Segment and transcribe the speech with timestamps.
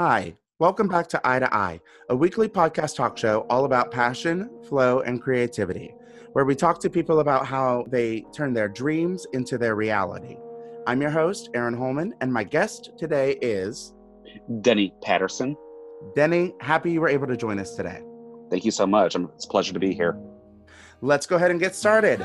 [0.00, 4.48] Hi, welcome back to Eye to Eye, a weekly podcast talk show all about passion,
[4.68, 5.92] flow, and creativity,
[6.34, 10.36] where we talk to people about how they turn their dreams into their reality.
[10.86, 13.92] I'm your host, Aaron Holman, and my guest today is
[14.60, 15.56] Denny Patterson.
[16.14, 16.54] Denny.
[16.60, 18.00] Happy you were able to join us today.
[18.50, 19.16] Thank you so much.
[19.16, 20.16] It's a pleasure to be here.
[21.00, 22.24] Let's go ahead and get started.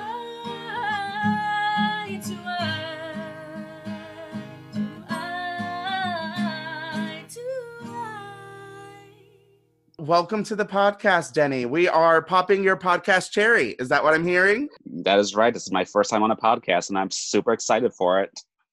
[10.04, 11.66] Welcome to the podcast, Denny.
[11.66, 13.70] We are popping your podcast cherry.
[13.80, 14.68] Is that what I'm hearing?
[14.86, 15.54] That is right.
[15.54, 18.30] This is my first time on a podcast, and I'm super excited for it.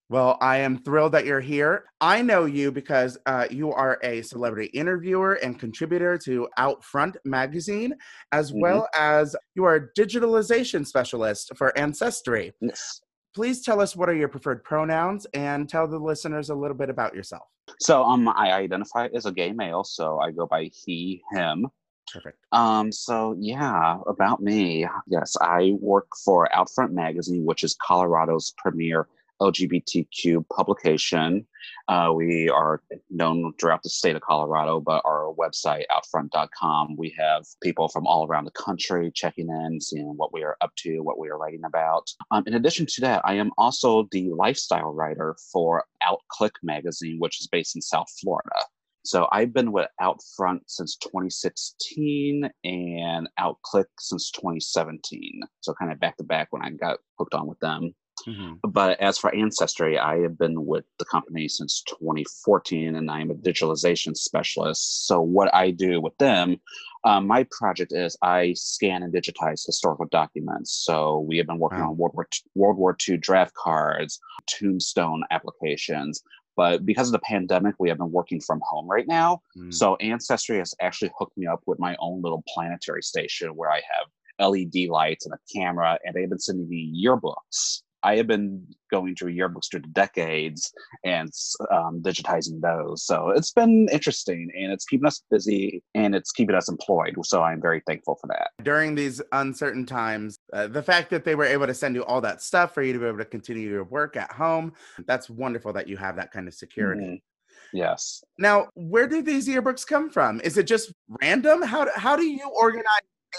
[0.08, 1.84] Well, I am thrilled that you're here.
[2.00, 7.94] I know you because uh, you are a celebrity interviewer and contributor to Outfront magazine,
[8.32, 8.62] as mm-hmm.
[8.62, 12.52] well as you are a digitalization specialist for Ancestry.
[12.60, 13.02] Yes.
[13.34, 16.90] Please tell us what are your preferred pronouns and tell the listeners a little bit
[16.90, 17.48] about yourself.
[17.78, 21.68] So, um, I identify as a gay male, so I go by he, him.
[22.12, 22.38] Perfect.
[22.50, 24.86] Um, so yeah, about me.
[25.06, 29.06] Yes, I work for Outfront Magazine, which is Colorado's premier
[29.40, 31.46] LGBTQ publication.
[31.88, 37.44] Uh, we are known throughout the state of Colorado, but our website, outfront.com, we have
[37.62, 41.18] people from all around the country checking in, seeing what we are up to, what
[41.18, 42.08] we are writing about.
[42.30, 47.40] Um, in addition to that, I am also the lifestyle writer for OutClique magazine, which
[47.40, 48.56] is based in South Florida.
[49.04, 55.40] So I've been with Outfront since 2016 and OutClique since 2017.
[55.60, 57.94] So kind of back to back when I got hooked on with them.
[58.26, 58.68] Mm-hmm.
[58.70, 63.34] But as for Ancestry, I have been with the company since 2014 and I'm a
[63.34, 65.06] digitalization specialist.
[65.06, 66.60] So, what I do with them,
[67.04, 70.72] um, my project is I scan and digitize historical documents.
[70.84, 71.90] So, we have been working wow.
[71.90, 76.22] on World War, II, World War II draft cards, tombstone applications.
[76.56, 79.42] But because of the pandemic, we have been working from home right now.
[79.56, 79.72] Mm.
[79.72, 83.76] So, Ancestry has actually hooked me up with my own little planetary station where I
[83.76, 84.08] have
[84.40, 89.14] LED lights and a camera, and they've been sending me yearbooks I have been going
[89.14, 90.72] through yearbooks through the decades
[91.04, 91.30] and
[91.72, 93.04] um, digitizing those.
[93.04, 97.14] So it's been interesting and it's keeping us busy and it's keeping us employed.
[97.24, 98.50] So I'm very thankful for that.
[98.64, 102.20] During these uncertain times, uh, the fact that they were able to send you all
[102.22, 104.72] that stuff for you to be able to continue your work at home,
[105.06, 107.02] that's wonderful that you have that kind of security.
[107.02, 107.76] Mm-hmm.
[107.76, 108.24] Yes.
[108.38, 110.40] Now, where do these yearbooks come from?
[110.40, 111.62] Is it just random?
[111.62, 112.84] How do, how do you organize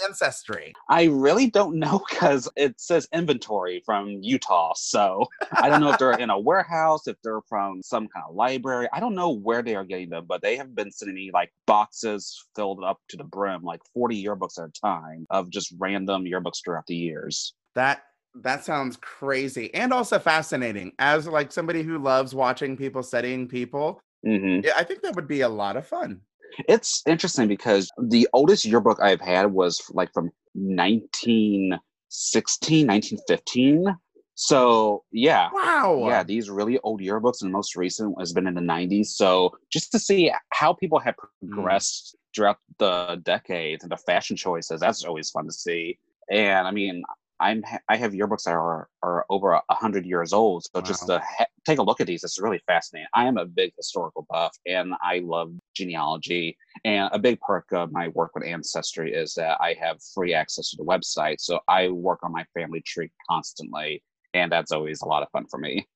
[0.04, 0.72] ancestry?
[0.88, 4.72] I really don't know because it says inventory from Utah.
[4.76, 8.34] So I don't know if they're in a warehouse, if they're from some kind of
[8.34, 8.88] library.
[8.92, 11.52] I don't know where they are getting them, but they have been sending me like
[11.66, 16.24] boxes filled up to the brim, like 40 yearbooks at a time of just random
[16.24, 17.54] yearbooks throughout the years.
[17.74, 18.02] That
[18.34, 24.00] that sounds crazy and also fascinating as like somebody who loves watching people studying people
[24.26, 24.66] mm-hmm.
[24.76, 26.20] i think that would be a lot of fun
[26.68, 33.96] it's interesting because the oldest yearbook I've had was like from 1916, 1915.
[34.34, 38.54] So yeah, wow, yeah, these really old yearbooks, and the most recent has been in
[38.54, 39.08] the 90s.
[39.08, 41.50] So just to see how people have mm.
[41.50, 42.34] progressed mm.
[42.34, 45.98] throughout the decades and the fashion choices, that's always fun to see.
[46.30, 47.02] And I mean,
[47.42, 50.64] I'm I have yearbooks that are are over a hundred years old.
[50.64, 50.80] So wow.
[50.82, 53.08] just to ha- take a look at these, it's really fascinating.
[53.14, 56.56] I am a big historical buff, and I love genealogy.
[56.84, 60.70] And a big perk of my work with Ancestry is that I have free access
[60.70, 64.02] to the website, so I work on my family tree constantly,
[64.34, 65.86] and that's always a lot of fun for me.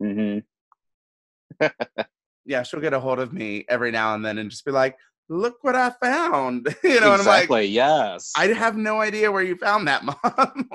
[0.00, 0.38] hmm
[2.44, 4.96] yeah, she'll get a hold of me every now and then and just be like,
[5.32, 6.74] look what I found.
[6.84, 7.62] you know, exactly.
[7.62, 8.32] Like, yes.
[8.36, 10.68] I have no idea where you found that, mom.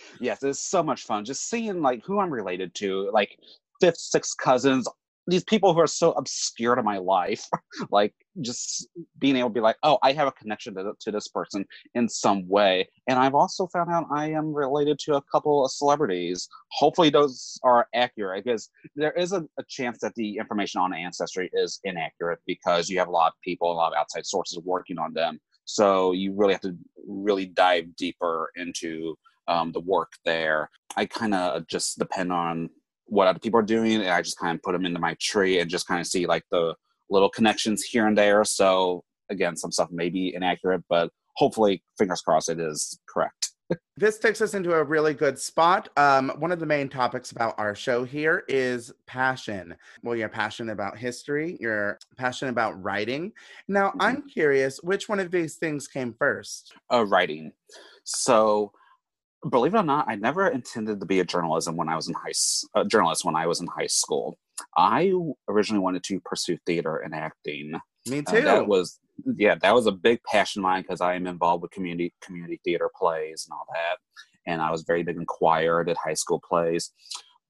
[0.20, 3.38] yes, it's so much fun just seeing like who I'm related to, like
[3.80, 4.88] fifth, sixth cousins,
[5.26, 7.44] these people who are so obscure to my life,
[7.90, 8.88] like just
[9.18, 11.64] being able to be like, oh, I have a connection to, to this person
[11.94, 12.88] in some way.
[13.08, 16.48] And I've also found out I am related to a couple of celebrities.
[16.70, 21.50] Hopefully, those are accurate because there is a, a chance that the information on Ancestry
[21.52, 24.98] is inaccurate because you have a lot of people, a lot of outside sources working
[24.98, 25.40] on them.
[25.64, 29.16] So you really have to really dive deeper into
[29.48, 30.70] um, the work there.
[30.96, 32.70] I kind of just depend on
[33.06, 35.58] what other people are doing and i just kind of put them into my tree
[35.60, 36.74] and just kind of see like the
[37.10, 42.20] little connections here and there so again some stuff may be inaccurate but hopefully fingers
[42.20, 43.46] crossed it is correct
[43.96, 45.88] this takes us into a really good spot.
[45.96, 49.74] Um, one of the main topics about our show here is passion.
[50.02, 53.32] Well, you're passionate about history, you're passionate about writing.
[53.68, 54.02] Now, mm-hmm.
[54.02, 56.74] I'm curious, which one of these things came first?
[56.92, 57.52] Uh, writing.
[58.04, 58.72] So,
[59.50, 62.14] believe it or not, I never intended to be a journalism when I was in
[62.14, 62.32] high
[62.74, 64.38] a journalist when I was in high school.
[64.76, 65.12] I
[65.48, 67.78] originally wanted to pursue theater and acting.
[68.08, 68.38] Me too.
[68.38, 68.98] Uh, that was
[69.36, 72.60] yeah, that was a big passion of mine because I am involved with community community
[72.64, 73.98] theater plays and all that,
[74.50, 76.92] and I was very big in choir, did high school plays,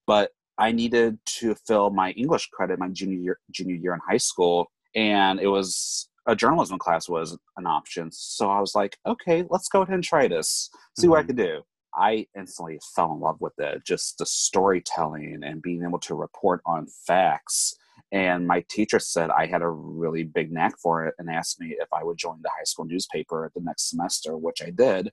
[0.07, 4.17] but I needed to fill my English credit my junior year junior year in high
[4.17, 8.11] school, and it was a journalism class was an option.
[8.13, 11.11] So I was like, okay, let's go ahead and try this, see mm-hmm.
[11.11, 11.27] what I mm-hmm.
[11.29, 11.63] could do.
[11.97, 16.61] I instantly fell in love with it, just the storytelling and being able to report
[16.67, 17.75] on facts.
[18.13, 21.77] And my teacher said I had a really big knack for it and asked me
[21.79, 25.11] if I would join the high school newspaper the next semester, which I did.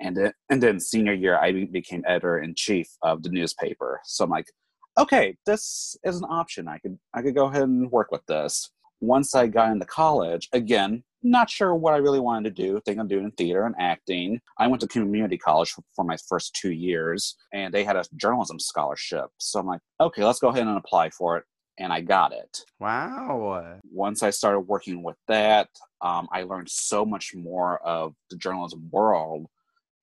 [0.00, 4.00] And then, and then senior year, I became editor in chief of the newspaper.
[4.04, 4.50] So I'm like,
[4.98, 6.68] okay, this is an option.
[6.68, 8.70] I could I could go ahead and work with this
[9.00, 12.80] once I got into college, again, not sure what I really wanted to do.
[12.80, 14.40] Think I'm doing theater and acting.
[14.58, 18.60] I went to community college for, my first two years, and they had a journalism
[18.60, 19.26] scholarship.
[19.38, 21.44] So I'm like, okay, let's go ahead and apply for it.
[21.78, 22.60] And I got it.
[22.80, 23.78] Wow.
[23.92, 25.68] Once I started working with that,
[26.00, 29.46] um, I learned so much more of the journalism world.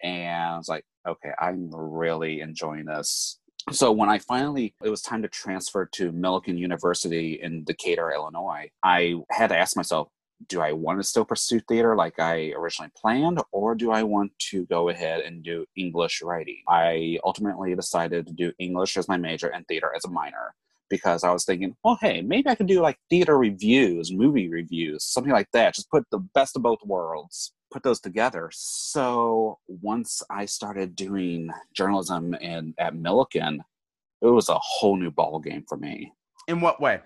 [0.04, 3.40] And I was like, okay, I'm really enjoying this
[3.72, 8.70] so when I finally it was time to transfer to Millikin University in Decatur, Illinois,
[8.84, 10.10] I had to ask myself,
[10.48, 14.32] do I want to still pursue theater like I originally planned, or do I want
[14.52, 16.64] to go ahead and do English writing?
[16.68, 20.54] I ultimately decided to do English as my major and theater as a minor
[20.90, 25.04] because I was thinking, well, hey, maybe I could do like theater reviews, movie reviews,
[25.04, 25.76] something like that.
[25.76, 28.50] Just put the best of both worlds put those together.
[28.54, 33.58] So once I started doing journalism in at Millikin,
[34.22, 36.14] it was a whole new ball game for me.
[36.48, 37.02] In what way?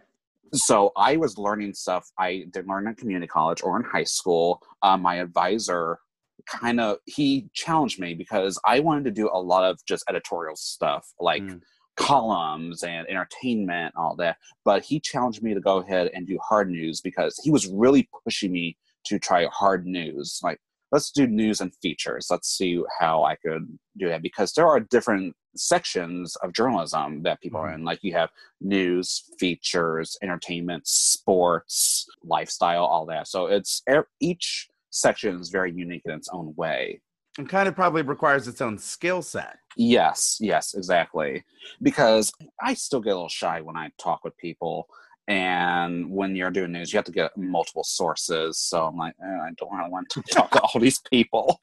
[0.54, 4.62] So I was learning stuff I didn't learn in community college or in high school.
[4.82, 6.00] Uh, my advisor
[6.48, 10.56] kind of he challenged me because I wanted to do a lot of just editorial
[10.56, 11.44] stuff like.
[11.44, 11.62] Mm.
[12.00, 16.70] columns and entertainment all that but he challenged me to go ahead and do hard
[16.70, 18.78] news because he was really pushing me
[19.08, 20.40] to try hard news.
[20.44, 20.60] Like,
[20.92, 22.28] let's do news and features.
[22.30, 27.42] Let's see how I could do that because there are different sections of journalism that
[27.42, 27.80] people are mm-hmm.
[27.80, 27.86] in.
[27.86, 28.30] Like, you have
[28.62, 33.28] news, features, entertainment, sports, lifestyle, all that.
[33.28, 33.84] So it's
[34.20, 37.02] each section is very unique in its own way.
[37.38, 39.58] And kind of probably requires its own skill set.
[39.76, 41.44] Yes, yes, exactly.
[41.84, 42.32] Because
[42.64, 44.88] I still get a little shy when I talk with people
[45.28, 48.58] and when you're doing news you have to get multiple sources.
[48.58, 51.62] So i'm like eh, i don't really want to talk to all these people.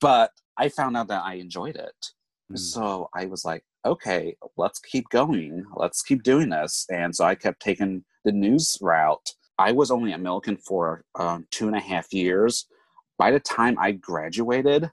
[0.00, 2.06] But i found out that i enjoyed it.
[2.50, 2.58] Mm.
[2.58, 5.64] so i was like okay let's keep going.
[5.76, 6.86] Let's keep doing this.
[6.90, 9.30] And so i kept taking the news route.
[9.58, 12.66] I was only at millikin for um, two and a half years.
[13.18, 14.90] By the time i graduated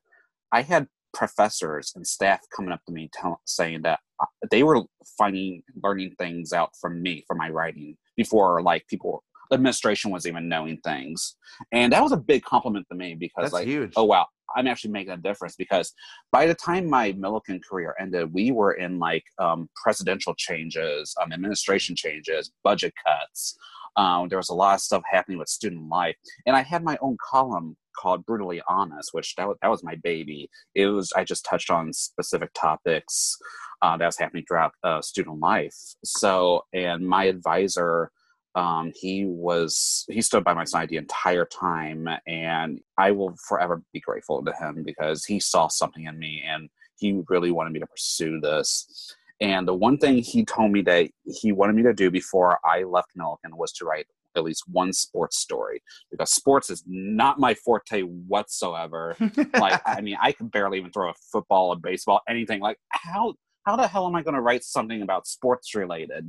[0.51, 3.09] i had professors and staff coming up to me
[3.45, 3.99] saying that
[4.51, 4.83] they were
[5.17, 10.47] finding learning things out from me from my writing before like people administration was even
[10.47, 11.35] knowing things.
[11.71, 13.93] And that was a big compliment to me because That's like huge.
[13.95, 15.93] oh wow i'm actually making a difference because
[16.31, 21.31] by the time my millikin career ended we were in like um, presidential changes um,
[21.31, 23.57] administration changes budget cuts.
[23.95, 26.15] Um, there was a lot of stuff happening with student life.
[26.45, 29.95] And i had my own column called Brutally Honest, which that was, that was my
[29.95, 30.49] baby.
[30.75, 33.37] It was I just touched on specific topics
[33.81, 35.75] uh, that was happening throughout uh, student life.
[36.03, 38.11] So, and my advisor,
[38.55, 43.81] um, he was he stood by my side the entire time, and I will forever
[43.93, 47.79] be grateful to him because he saw something in me, and he really wanted me
[47.79, 49.15] to pursue this.
[49.41, 52.83] And the one thing he told me that he wanted me to do before I
[52.83, 55.81] left Millikin was to write at least one sports story
[56.11, 59.15] because sports is not my forte whatsoever.
[59.59, 62.59] like, I mean, I can barely even throw a football, a baseball, anything.
[62.59, 63.33] Like, how
[63.65, 66.25] how the hell am I going to write something about sports related?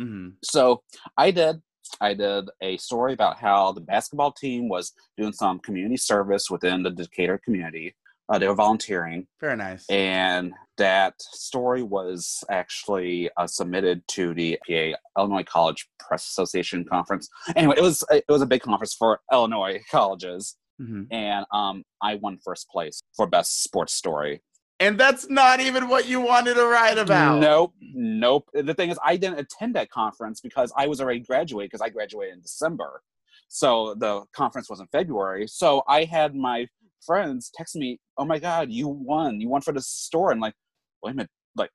[0.00, 0.30] Mm-hmm.
[0.42, 0.82] So
[1.16, 1.62] I did.
[2.00, 6.82] I did a story about how the basketball team was doing some community service within
[6.82, 7.94] the Decatur community.
[8.32, 9.26] Uh, they were volunteering.
[9.42, 9.84] Very nice.
[9.90, 17.28] And that story was actually uh, submitted to the PA Illinois College Press Association conference.
[17.56, 21.02] Anyway, it was it was a big conference for Illinois colleges, mm-hmm.
[21.10, 24.40] and um, I won first place for best sports story.
[24.80, 27.38] And that's not even what you wanted to write about.
[27.38, 28.48] Nope, nope.
[28.54, 31.90] The thing is, I didn't attend that conference because I was already graduated because I
[31.90, 33.02] graduated in December.
[33.48, 35.46] So the conference was in February.
[35.46, 36.66] So I had my
[37.04, 39.40] friends text me, "Oh my God, you won!
[39.40, 40.54] You won for the store!" And like,
[41.02, 41.70] wait a minute, like,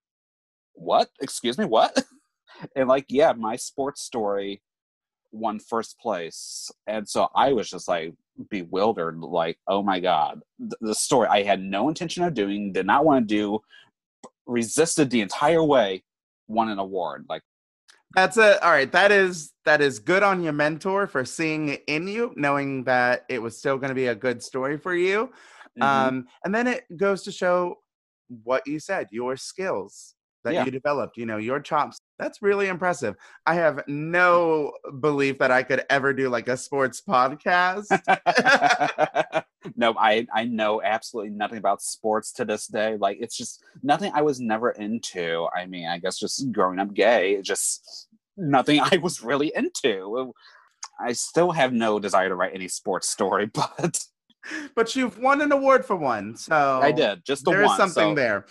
[0.73, 1.09] what?
[1.21, 2.03] Excuse me, what?
[2.75, 4.61] and like, yeah, my sports story
[5.31, 6.71] won first place.
[6.87, 8.13] And so I was just like
[8.49, 10.41] bewildered, like, oh my God.
[10.59, 13.59] The story I had no intention of doing, did not want to do,
[14.45, 16.03] resisted the entire way,
[16.47, 17.25] won an award.
[17.29, 17.43] Like
[18.17, 18.63] that's it.
[18.63, 18.91] All right.
[18.91, 23.25] That is that is good on your mentor for seeing it in you, knowing that
[23.29, 25.27] it was still going to be a good story for you.
[25.79, 25.83] Mm-hmm.
[25.83, 27.75] Um, and then it goes to show
[28.43, 30.65] what you said, your skills that yeah.
[30.65, 31.99] you developed, you know, your chops.
[32.17, 33.15] That's really impressive.
[33.45, 37.91] I have no belief that I could ever do like a sports podcast.
[39.75, 42.97] no, I I know absolutely nothing about sports to this day.
[42.97, 45.47] Like it's just nothing I was never into.
[45.55, 48.06] I mean, I guess just growing up gay, it just
[48.37, 50.33] nothing I was really into.
[50.99, 54.03] I still have no desire to write any sports story, but
[54.75, 57.71] but you've won an award for one, so I did just the there one.
[57.71, 58.45] Is something so, there.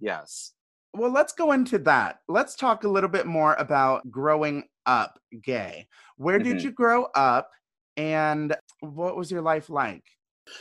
[0.00, 0.52] Yes.
[0.92, 2.18] Well, let's go into that.
[2.28, 5.86] Let's talk a little bit more about growing up gay.
[6.16, 6.52] Where mm-hmm.
[6.52, 7.50] did you grow up,
[7.96, 10.04] and what was your life like?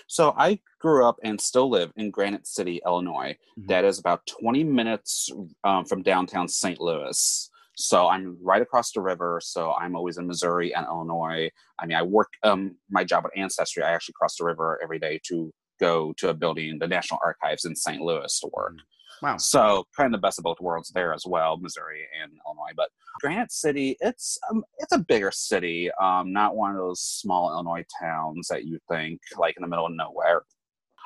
[0.08, 3.36] So I grew up and still live in Granite City, Illinois.
[3.58, 3.68] Mm-hmm.
[3.68, 5.32] That is about 20 minutes
[5.64, 6.80] um, from downtown St.
[6.80, 7.49] Louis.
[7.80, 9.40] So I'm right across the river.
[9.42, 11.50] So I'm always in Missouri and Illinois.
[11.80, 13.84] I mean, I work um, my job at Ancestry.
[13.84, 17.64] I actually cross the river every day to go to a building, the National Archives
[17.64, 18.02] in St.
[18.02, 18.74] Louis, to work.
[18.74, 19.26] Mm-hmm.
[19.26, 19.38] Wow.
[19.38, 22.74] So kind of the best of both worlds there as well, Missouri and Illinois.
[22.76, 22.90] But
[23.22, 27.86] Granite City, it's um, it's a bigger city, um, not one of those small Illinois
[28.00, 30.44] towns that you think like in the middle of nowhere.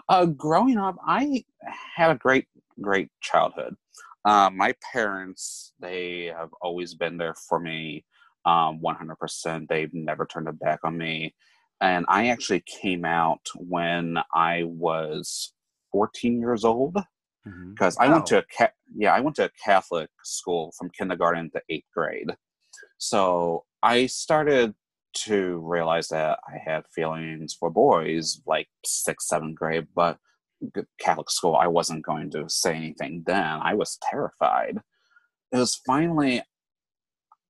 [0.09, 1.43] Uh, growing up, I
[1.95, 2.47] had a great
[2.81, 3.75] great childhood.
[4.25, 8.05] Um, my parents, they have always been there for me,
[8.45, 9.67] um, 100%.
[9.67, 11.35] They've never turned a back on me.
[11.81, 15.53] And I actually came out when I was
[15.91, 16.97] 14 years old
[17.43, 18.03] because mm-hmm.
[18.03, 21.61] I went to a ca- yeah I went to a Catholic school from kindergarten to
[21.69, 22.31] eighth grade.
[22.97, 24.73] So I started
[25.25, 30.17] to realize that I had feelings for boys like sixth, seventh grade, but
[30.99, 33.59] Catholic school, I wasn't going to say anything then.
[33.61, 34.77] I was terrified.
[35.51, 36.41] It was finally,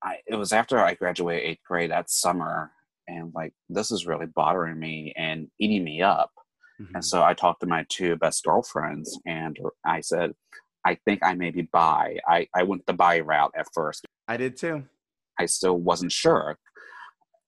[0.04, 2.72] I, it was after I graduated eighth grade that summer,
[3.08, 6.32] and like, this is really bothering me and eating me up.
[6.82, 6.96] Mm-hmm.
[6.96, 10.32] And so I talked to my two best girlfriends, and I said,
[10.86, 12.18] I think I may be bi.
[12.28, 14.06] I, I went the bi route at first.
[14.28, 14.84] I did too.
[15.40, 16.58] I still wasn't sure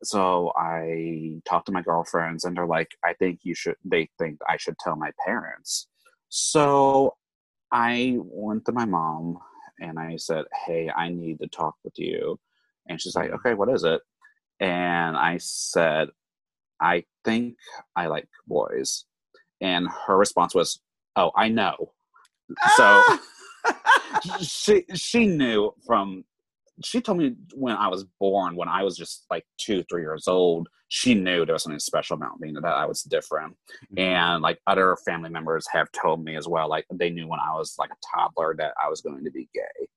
[0.03, 4.39] so I talked to my girlfriends, and they're like, I think you should, they think
[4.47, 5.87] I should tell my parents.
[6.29, 7.15] So
[7.71, 9.39] I went to my mom
[9.79, 12.39] and I said, Hey, I need to talk with you.
[12.87, 14.01] And she's like, Okay, what is it?
[14.59, 16.09] And I said,
[16.81, 17.55] I think
[17.95, 19.05] I like boys.
[19.61, 20.79] And her response was,
[21.15, 21.93] Oh, I know.
[22.75, 23.21] So ah!
[24.41, 26.23] she she knew from
[26.83, 30.27] she told me when I was born, when I was just like two, three years
[30.27, 33.55] old, she knew there was something special about me, that I was different.
[33.93, 33.99] Mm-hmm.
[33.99, 37.53] And like other family members have told me as well, like they knew when I
[37.53, 39.87] was like a toddler that I was going to be gay.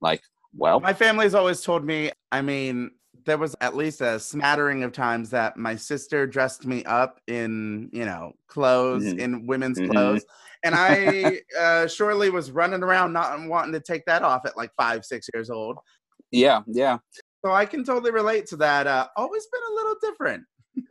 [0.00, 0.22] Like,
[0.54, 2.92] well, my family's always told me, I mean,
[3.26, 7.90] there was at least a smattering of times that my sister dressed me up in,
[7.92, 9.18] you know, clothes, mm-hmm.
[9.18, 9.92] in women's mm-hmm.
[9.92, 10.24] clothes.
[10.64, 14.70] And I uh, surely was running around not wanting to take that off at like
[14.76, 15.76] five, six years old.
[16.30, 16.98] Yeah, yeah.
[17.44, 18.86] So I can totally relate to that.
[18.86, 20.44] Uh, always been a little different.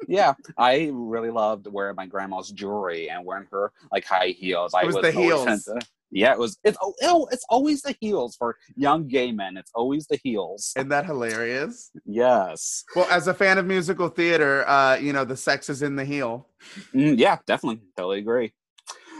[0.07, 4.73] yeah, I really loved wearing my grandma's jewelry and wearing her like high heels.
[4.73, 5.63] It was I was the heels.
[5.65, 5.79] To,
[6.09, 6.57] yeah, it was.
[6.63, 9.57] It's oh, it's always the heels for young gay men.
[9.57, 10.73] It's always the heels.
[10.77, 11.91] Isn't that hilarious?
[12.05, 12.85] Yes.
[12.95, 16.05] Well, as a fan of musical theater, uh, you know the sex is in the
[16.05, 16.47] heel.
[16.93, 18.53] Mm, yeah, definitely, totally agree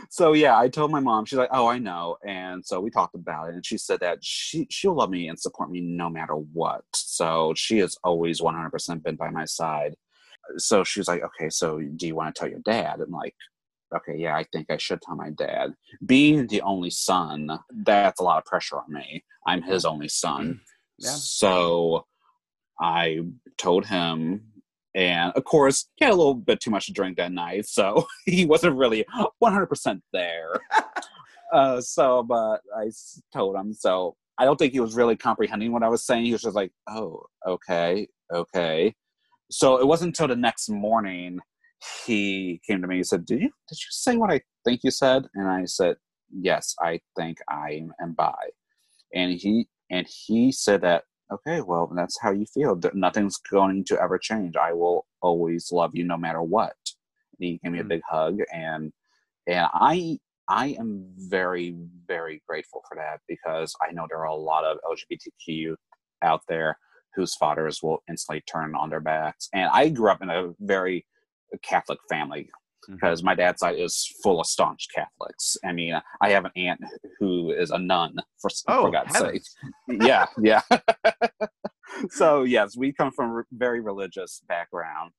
[0.10, 1.26] so yeah, I told my mom.
[1.26, 4.20] She's like, "Oh, I know," and so we talked about it, and she said that
[4.22, 6.84] she she'll love me and support me no matter what.
[6.94, 9.96] So she has always 100% been by my side.
[10.58, 13.36] So she was like, "Okay, so do you want to tell your dad?" And like,
[13.96, 15.74] okay, yeah, I think I should tell my dad.
[16.06, 19.24] Being the only son, that's a lot of pressure on me.
[19.46, 20.46] I'm his only son.
[20.46, 20.58] Mm-hmm.
[21.00, 21.10] Yeah.
[21.12, 22.06] So
[22.80, 23.22] I
[23.58, 24.44] told him
[24.96, 28.08] and of course, he had a little bit too much to drink that night, so
[28.26, 29.06] he wasn't really
[29.44, 30.60] 100% there.
[31.54, 32.92] uh, so, but I
[33.34, 33.74] told him.
[33.74, 36.26] So I don't think he was really comprehending what I was saying.
[36.26, 38.96] He was just like, oh, okay, okay.
[39.50, 41.40] So it wasn't until the next morning
[42.06, 44.92] he came to me and said, Did you did you say what I think you
[44.92, 45.26] said?
[45.36, 45.96] And I said,
[46.32, 48.34] Yes, I think I am bi.
[49.14, 52.80] And he and he said that okay, well, that's how you feel.
[52.94, 54.56] Nothing's going to ever change.
[54.56, 56.76] I will always love you no matter what.
[57.40, 57.90] And he gave me a mm.
[57.90, 58.92] big hug, and
[59.48, 60.20] and I
[60.50, 61.76] I am very
[62.08, 65.76] very grateful for that because I know there are a lot of LGBTQ
[66.24, 66.78] out there
[67.16, 69.50] whose fathers will instantly turn on their backs.
[69.54, 71.06] And I grew up in a very
[71.64, 72.50] Catholic family
[72.90, 73.26] because mm-hmm.
[73.28, 75.58] my dad's side is full of staunch Catholics.
[75.66, 76.82] I mean, I have an aunt
[77.20, 79.44] who is a nun, for, oh, for God's sake.
[79.88, 80.62] Yeah, yeah.
[82.10, 85.12] so, yes, we come from a very religious background.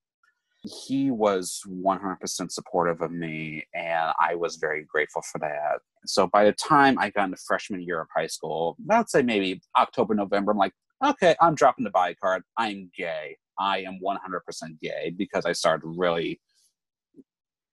[0.61, 5.81] He was 100% supportive of me, and I was very grateful for that.
[6.07, 9.61] So, by the time I got into freshman year of high school, I'd say maybe
[9.79, 10.73] October, November, I'm like,
[11.05, 12.43] okay, I'm dropping the body card.
[12.57, 13.37] I'm gay.
[13.59, 16.41] I am 100% gay because I started really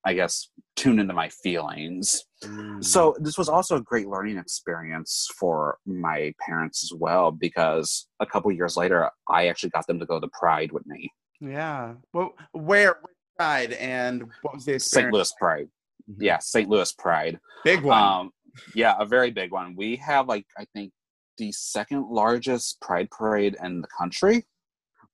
[0.05, 2.25] I guess, tune into my feelings.
[2.43, 2.83] Mm.
[2.83, 8.25] So this was also a great learning experience for my parents as well, because a
[8.25, 11.11] couple years later, I actually got them to go to Pride with me.
[11.41, 11.95] Yeah.
[12.13, 12.97] Well, where
[13.37, 15.11] Pride and what was the St.
[15.11, 15.67] Louis Pride?
[16.09, 16.23] Mm-hmm.
[16.23, 16.69] Yeah, St.
[16.69, 17.39] Louis Pride.
[17.63, 18.01] Big one.
[18.01, 18.31] Um,
[18.75, 19.75] yeah, a very big one.
[19.75, 20.91] We have like I think
[21.37, 24.45] the second largest Pride parade in the country,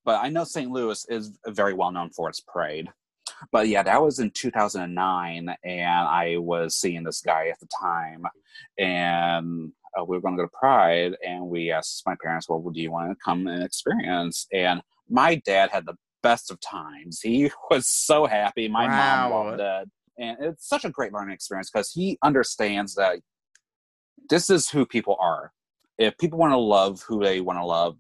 [0.04, 0.70] but I know St.
[0.70, 2.90] Louis is very well known for its parade
[3.52, 8.24] but yeah, that was in 2009, and I was seeing this guy at the time,
[8.78, 12.62] and uh, we were going to go to Pride, and we asked my parents, "Well,
[12.62, 17.20] do you want to come and experience?" And my dad had the best of times.
[17.22, 18.68] He was so happy.
[18.68, 19.30] My wow.
[19.30, 23.20] mom loved it, and it's such a great learning experience because he understands that
[24.30, 25.52] this is who people are.
[25.98, 27.98] If people want to love who they want to love,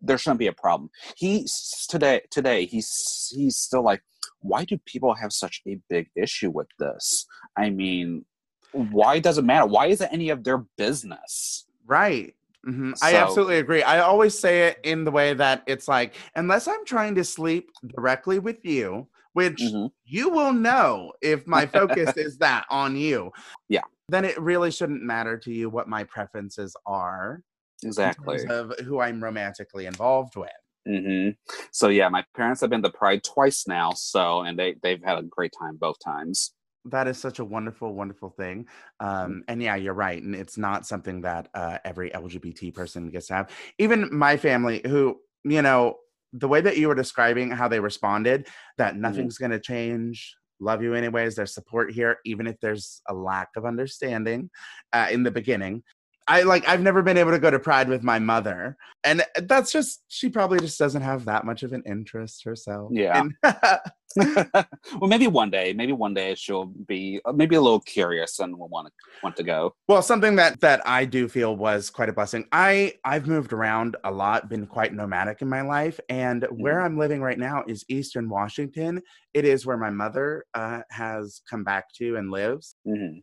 [0.00, 0.90] there shouldn't be a problem.
[1.16, 1.46] He
[1.88, 4.02] today today he's he's still like
[4.42, 7.26] why do people have such a big issue with this?
[7.56, 8.24] I mean,
[8.72, 9.66] why does it matter?
[9.66, 11.66] Why is it any of their business?
[11.86, 12.34] Right.
[12.66, 12.92] Mm-hmm.
[12.94, 13.82] So, I absolutely agree.
[13.82, 17.70] I always say it in the way that it's like, unless I'm trying to sleep
[17.96, 19.86] directly with you, which mm-hmm.
[20.04, 23.32] you will know if my focus is that on you.
[23.68, 23.82] Yeah.
[24.08, 27.42] Then it really shouldn't matter to you what my preferences are.
[27.82, 28.46] Exactly.
[28.46, 30.50] Of who I'm romantically involved with.
[30.88, 31.30] Mm-hmm.
[31.70, 33.92] So yeah, my parents have been to Pride twice now.
[33.92, 36.52] So and they they've had a great time both times.
[36.86, 38.66] That is such a wonderful, wonderful thing.
[39.00, 39.24] Mm-hmm.
[39.24, 40.20] Um, and yeah, you're right.
[40.20, 43.50] And it's not something that uh, every LGBT person gets to have.
[43.78, 45.96] Even my family, who you know,
[46.32, 49.02] the way that you were describing how they responded, that mm-hmm.
[49.02, 49.50] nothing's mm-hmm.
[49.50, 50.34] going to change.
[50.60, 51.34] Love you anyways.
[51.34, 54.48] There's support here, even if there's a lack of understanding
[54.92, 55.82] uh, in the beginning.
[56.28, 58.76] I like I've never been able to go to Pride with my mother.
[59.04, 62.90] And that's just she probably just doesn't have that much of an interest herself.
[62.92, 63.24] Yeah.
[64.16, 68.58] well, maybe one day, maybe one day she'll be uh, maybe a little curious and
[68.58, 69.74] will want to want to go.
[69.88, 72.46] Well, something that that I do feel was quite a blessing.
[72.52, 76.62] I I've moved around a lot, been quite nomadic in my life, and mm-hmm.
[76.62, 79.02] where I'm living right now is Eastern Washington.
[79.34, 82.76] It is where my mother uh, has come back to and lives.
[82.86, 83.20] Mm-hmm.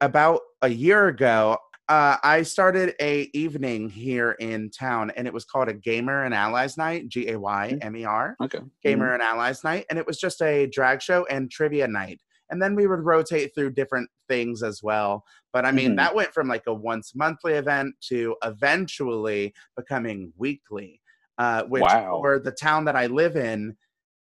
[0.00, 1.58] About a year ago,
[1.90, 6.32] uh, I started a evening here in town, and it was called a Gaymer and
[6.32, 8.36] Allies Night, G A Y M E R.
[8.40, 8.60] Okay.
[8.86, 9.14] Gaymer mm-hmm.
[9.14, 12.76] and Allies Night, and it was just a drag show and trivia night, and then
[12.76, 15.24] we would rotate through different things as well.
[15.52, 15.96] But I mean, mm-hmm.
[15.96, 21.02] that went from like a once monthly event to eventually becoming weekly.
[21.38, 22.20] Uh, which wow.
[22.20, 23.74] for the town that I live in,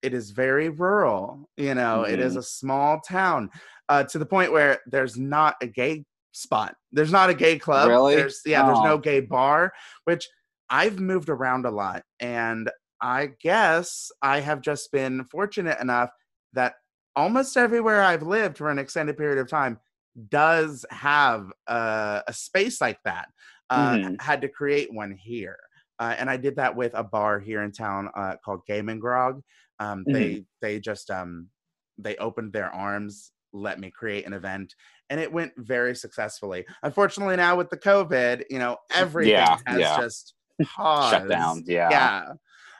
[0.01, 1.47] it is very rural.
[1.55, 2.13] You know, mm-hmm.
[2.13, 2.39] it is mm-hmm.
[2.39, 3.51] a small town.
[3.89, 6.75] Uh, to the point where there's not a gay spot.
[6.91, 7.87] There's not a gay club.
[7.87, 8.15] Really?
[8.15, 8.67] There's yeah, oh.
[8.67, 10.27] there's no gay bar, which
[10.69, 12.69] I've moved around a lot and
[13.03, 16.09] I guess I have just been fortunate enough
[16.53, 16.75] that
[17.17, 19.77] almost everywhere I've lived for an extended period of time
[20.29, 23.27] does have a, a space like that.
[23.69, 24.15] Uh, mm-hmm.
[24.19, 25.57] Had to create one here.
[25.99, 29.01] Uh, and I did that with a bar here in town uh, called Game and
[29.01, 29.41] Grog.
[29.79, 30.13] Um, mm-hmm.
[30.13, 31.49] They they just um,
[31.97, 34.75] they opened their arms, let me create an event,
[35.09, 36.65] and it went very successfully.
[36.83, 39.97] Unfortunately, now with the COVID, you know, everything yeah, has yeah.
[40.01, 41.13] just paused.
[41.13, 41.63] shut down.
[41.65, 42.23] Yeah, yeah.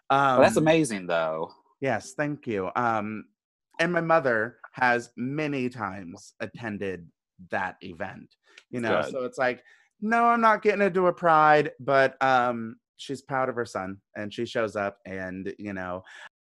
[0.10, 1.52] Um, well, that's amazing, though.
[1.82, 2.70] Yes, thank you.
[2.76, 3.26] Um,
[3.80, 7.08] and my mother has many times attended
[7.52, 8.36] that event.
[8.70, 9.12] You know, Good.
[9.12, 9.64] so it's like,
[10.02, 14.34] no, I'm not getting into a pride, but um, she's proud of her son, and
[14.34, 16.04] she shows up, and you know,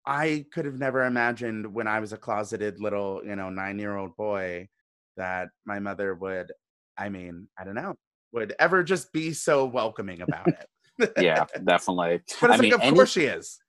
[0.06, 3.96] I could have never imagined when I was a closeted little, you know, nine year
[3.96, 4.68] old boy
[5.18, 6.52] that my mother would,
[6.98, 7.96] I mean, I don't know,
[8.32, 11.12] would ever just be so welcoming about it.
[11.18, 12.22] yeah, definitely.
[12.40, 13.60] But I mean, of any, course she is.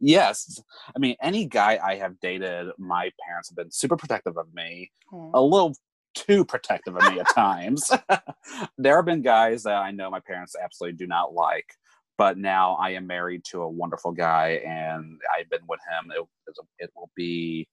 [0.00, 0.60] Yes.
[0.94, 4.90] I mean, any guy I have dated, my parents have been super protective of me,
[5.12, 5.30] Aww.
[5.34, 5.74] a little
[6.14, 7.90] too protective of me at times.
[8.78, 11.66] there have been guys that I know my parents absolutely do not like,
[12.16, 16.12] but now I am married to a wonderful guy and I've been with him.
[16.16, 17.68] It, it will be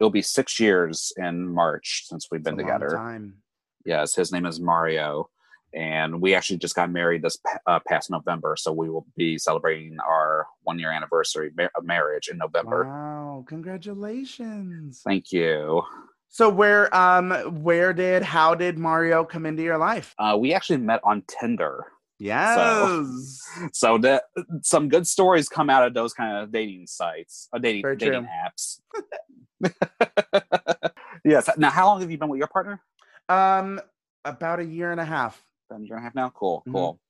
[0.00, 2.90] it'll be six years in March since we've been together.
[2.90, 3.36] time.
[3.84, 5.30] Yes, his name is Mario,
[5.72, 8.56] and we actually just got married this uh, past November.
[8.58, 12.84] So we will be celebrating our one year anniversary of marriage in November.
[12.84, 13.44] Wow!
[13.46, 15.02] Congratulations.
[15.04, 15.82] Thank you.
[16.28, 17.30] So where um
[17.62, 20.14] where did how did Mario come into your life?
[20.18, 21.86] Uh, we actually met on Tinder.
[22.18, 22.56] Yes.
[22.56, 24.22] So, so the,
[24.62, 28.26] some good stories come out of those kind of dating sites, uh, dating Very dating
[28.26, 29.70] true.
[29.72, 30.92] apps.
[31.24, 31.48] yes.
[31.56, 32.80] Now, how long have you been with your partner?
[33.28, 33.80] Um
[34.24, 35.42] about a year and a half.
[35.70, 36.30] About a year and a half now.
[36.30, 36.62] Cool.
[36.66, 36.72] Mhm.
[36.72, 37.00] Cool.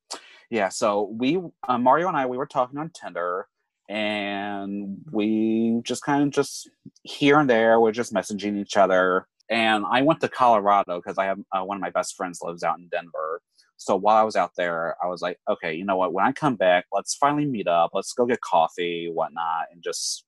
[0.49, 0.69] Yeah.
[0.69, 3.47] So we, uh, Mario and I, we were talking on Tinder,
[3.89, 6.69] and we just kind of just
[7.03, 9.27] here and there, we're just messaging each other.
[9.49, 12.63] And I went to Colorado because I have uh, one of my best friends lives
[12.63, 13.41] out in Denver.
[13.77, 16.13] So while I was out there, I was like, okay, you know what?
[16.13, 17.91] When I come back, let's finally meet up.
[17.93, 20.25] Let's go get coffee, whatnot, and just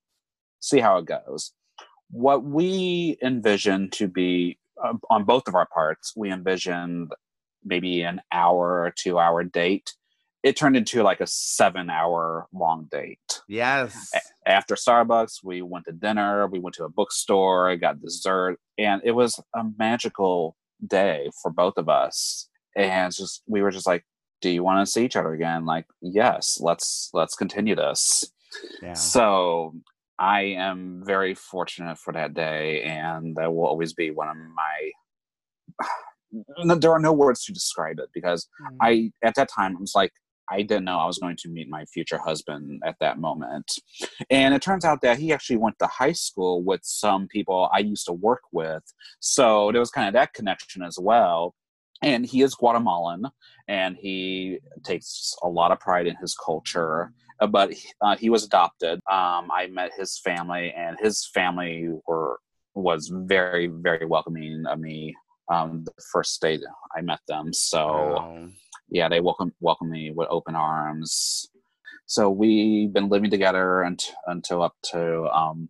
[0.60, 1.52] see how it goes.
[2.12, 7.12] What we envisioned to be uh, on both of our parts, we envisioned
[7.64, 9.94] maybe an hour or two hour date.
[10.42, 13.42] It turned into like a seven hour long date.
[13.48, 14.12] Yes.
[14.46, 19.12] After Starbucks, we went to dinner, we went to a bookstore, got dessert, and it
[19.12, 22.49] was a magical day for both of us.
[22.76, 24.04] And it's just we were just like,
[24.42, 25.66] Do you want to see each other again?
[25.66, 28.26] Like, yes, let's let's continue this.
[28.82, 28.94] Yeah.
[28.94, 29.74] So
[30.18, 35.86] I am very fortunate for that day, and that will always be one of my.
[36.78, 38.78] There are no words to describe it because Mm.
[38.82, 40.12] I, at that time, I was like,
[40.52, 43.66] I didn't know I was going to meet my future husband at that moment.
[44.30, 47.80] And it turns out that he actually went to high school with some people I
[47.80, 48.84] used to work with.
[49.20, 51.56] So there was kind of that connection as well.
[52.02, 53.26] And he is Guatemalan
[53.68, 57.12] and he takes a lot of pride in his culture.
[57.40, 59.00] Uh, But uh, he was adopted.
[59.10, 62.40] Um, I met his family, and his family were
[62.76, 65.16] was very, very welcoming of me
[65.52, 66.60] um, the first day
[66.96, 67.52] I met them.
[67.54, 68.50] So Wow.
[68.90, 71.50] yeah, they welcome welcome me with open arms.
[72.06, 75.70] So we've been living together unt- until up to um,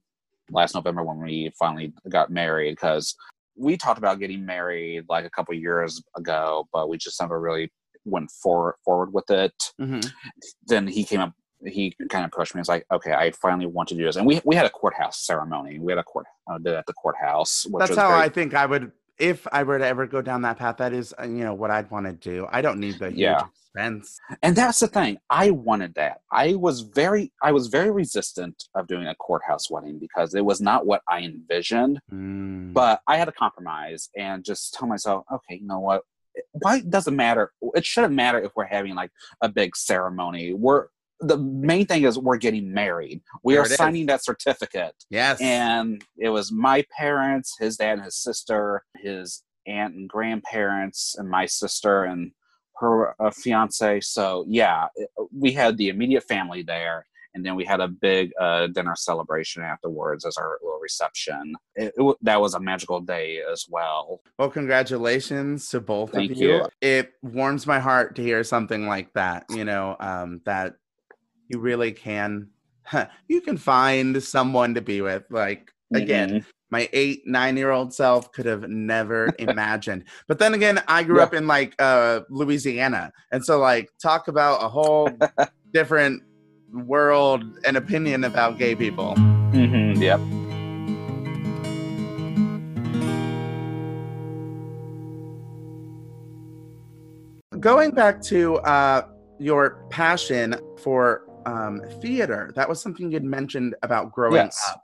[0.52, 2.74] last November when we finally got married.
[2.74, 3.16] Because
[3.60, 7.72] we talked about getting married like a couple years ago, but we just never really
[8.06, 9.54] went for- forward with it.
[9.80, 10.10] Mhm.
[10.68, 11.34] Then he came up.
[11.66, 12.62] He kind of pushed me.
[12.62, 15.20] It's like, okay, I finally want to do this, and we we had a courthouse
[15.26, 15.78] ceremony.
[15.78, 17.66] We had a court uh, did it at the courthouse.
[17.70, 20.22] Which That's was how very- I think I would if I were to ever go
[20.22, 20.78] down that path.
[20.78, 22.48] That is, uh, you know, what I'd want to do.
[22.52, 23.46] I don't need the huge Yeah.
[23.76, 24.20] expense.
[24.42, 28.88] and that's the thing i wanted that i was very i was very resistant of
[28.88, 32.74] doing a courthouse wedding because it was not what i envisioned Mm.
[32.74, 36.02] but i had to compromise and just tell myself okay you know what
[36.54, 40.88] why does it matter it shouldn't matter if we're having like a big ceremony we're
[41.22, 43.78] the main thing is we're getting married we There are it is.
[43.78, 45.40] signing that certificate yes.
[45.42, 51.30] and it was my parents his dad and his sister his aunt and grandparents and
[51.30, 52.32] my sister and
[52.78, 54.88] her uh, fiance so yeah
[55.38, 57.06] we had the immediate family there
[57.36, 61.94] and then we had a big uh, dinner celebration afterwards as our little reception it,
[61.98, 66.50] it, that was a magical day as well Well, congratulations to both Thank of you.
[66.56, 66.66] you.
[66.82, 69.46] It warms my heart to hear something like that.
[69.50, 70.76] You know, um, that
[71.50, 72.48] you really can,
[73.28, 75.24] you can find someone to be with.
[75.30, 76.46] Like again, Mhm.
[76.72, 80.06] my eight, nine year old self could have never imagined.
[80.28, 81.24] But then again, I grew Yeah.
[81.24, 85.18] up in like uh, Louisiana, and so like talk about a whole
[85.74, 86.24] different
[86.72, 89.16] world and opinion about gay people.
[89.52, 90.22] Mhm, yep
[97.60, 99.08] Going back to uh,
[99.40, 104.60] your passion for um, theater, that was something you'd mentioned about growing Yes.
[104.70, 104.84] up.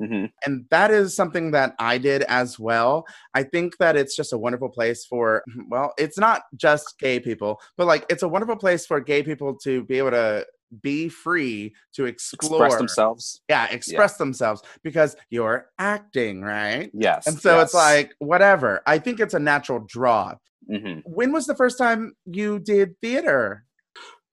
[0.00, 0.30] Mhm.
[0.44, 3.06] And that is something that I did as well.
[3.34, 7.60] I think that it's just a wonderful place for, well, it's not just gay people,
[7.76, 10.44] but like it's a wonderful place for gay people to be able to
[10.82, 12.64] be free to explore.
[12.66, 16.90] express themselves Yeah, express themselves because you're acting, right?
[16.92, 18.82] yes And so it's like, whatever.
[18.86, 20.34] I think it's a natural draw.
[20.68, 21.02] Mhm.
[21.04, 23.64] When was the first time you did theater?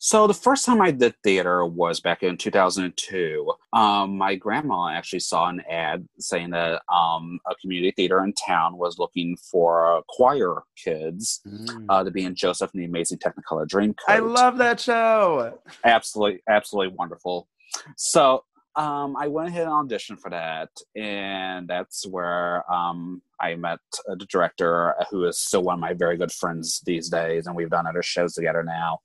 [0.03, 3.53] So the first time I did theater was back in 2002.
[3.71, 8.79] Um, my grandma actually saw an ad saying that um, a community theater in town
[8.79, 11.41] was looking for choir kids
[11.87, 13.93] uh, to be in Joseph and the Amazing Technicolor Dreamcoat.
[14.07, 15.59] I love that show.
[15.85, 17.47] absolutely, absolutely wonderful.
[17.95, 18.43] So
[18.75, 24.25] um, I went ahead and auditioned for that, and that's where um, I met the
[24.25, 27.85] director, who is still one of my very good friends these days, and we've done
[27.85, 28.97] other shows together now.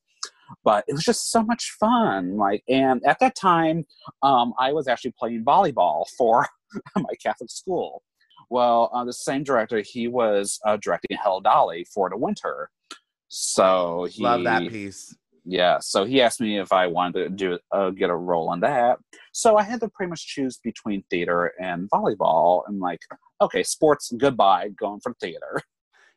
[0.65, 2.37] But it was just so much fun.
[2.37, 3.85] Like, and at that time,
[4.23, 6.47] um, I was actually playing volleyball for
[6.97, 8.03] my Catholic school.
[8.51, 12.71] Well, uh, the same director, he was uh, directing Hello Dolly for the winter.
[13.29, 15.15] So he Love that piece.
[15.49, 18.61] Yeah, so he asked me if I wanted to do uh, get a role in
[18.61, 18.99] that.
[19.33, 22.63] So I had to pretty much choose between theater and volleyball.
[22.67, 22.99] And like,
[23.41, 25.61] okay, sports, goodbye, going for theater.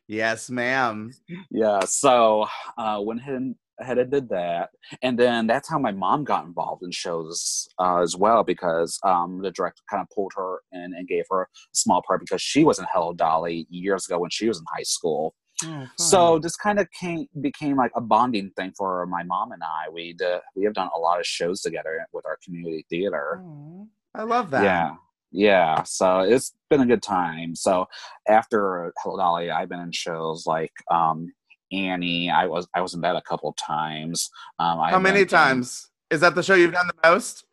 [0.08, 1.12] Yes, ma'am.
[1.52, 4.70] Yeah, so uh, went ahead and, ahead and did that,
[5.02, 9.40] and then that's how my mom got involved in shows uh, as well because um,
[9.42, 12.64] the director kind of pulled her in and gave her a small part because she
[12.64, 15.34] was in Hello Dolly years ago when she was in high school.
[15.64, 19.62] Oh, So this kind of came became like a bonding thing for my mom and
[19.62, 19.90] I.
[19.92, 23.40] We uh, we have done a lot of shows together with our community theater.
[23.44, 24.64] Aw, I love that.
[24.64, 24.94] Yeah,
[25.32, 25.82] yeah.
[25.82, 27.54] So it's been a good time.
[27.54, 27.86] So
[28.28, 31.30] after Hello Dolly, I've been in shows like um,
[31.72, 32.30] Annie.
[32.30, 34.30] I was I was in that a couple times.
[34.58, 35.90] Um, How I've many been in- times?
[36.10, 37.44] Is that the show you've done the most?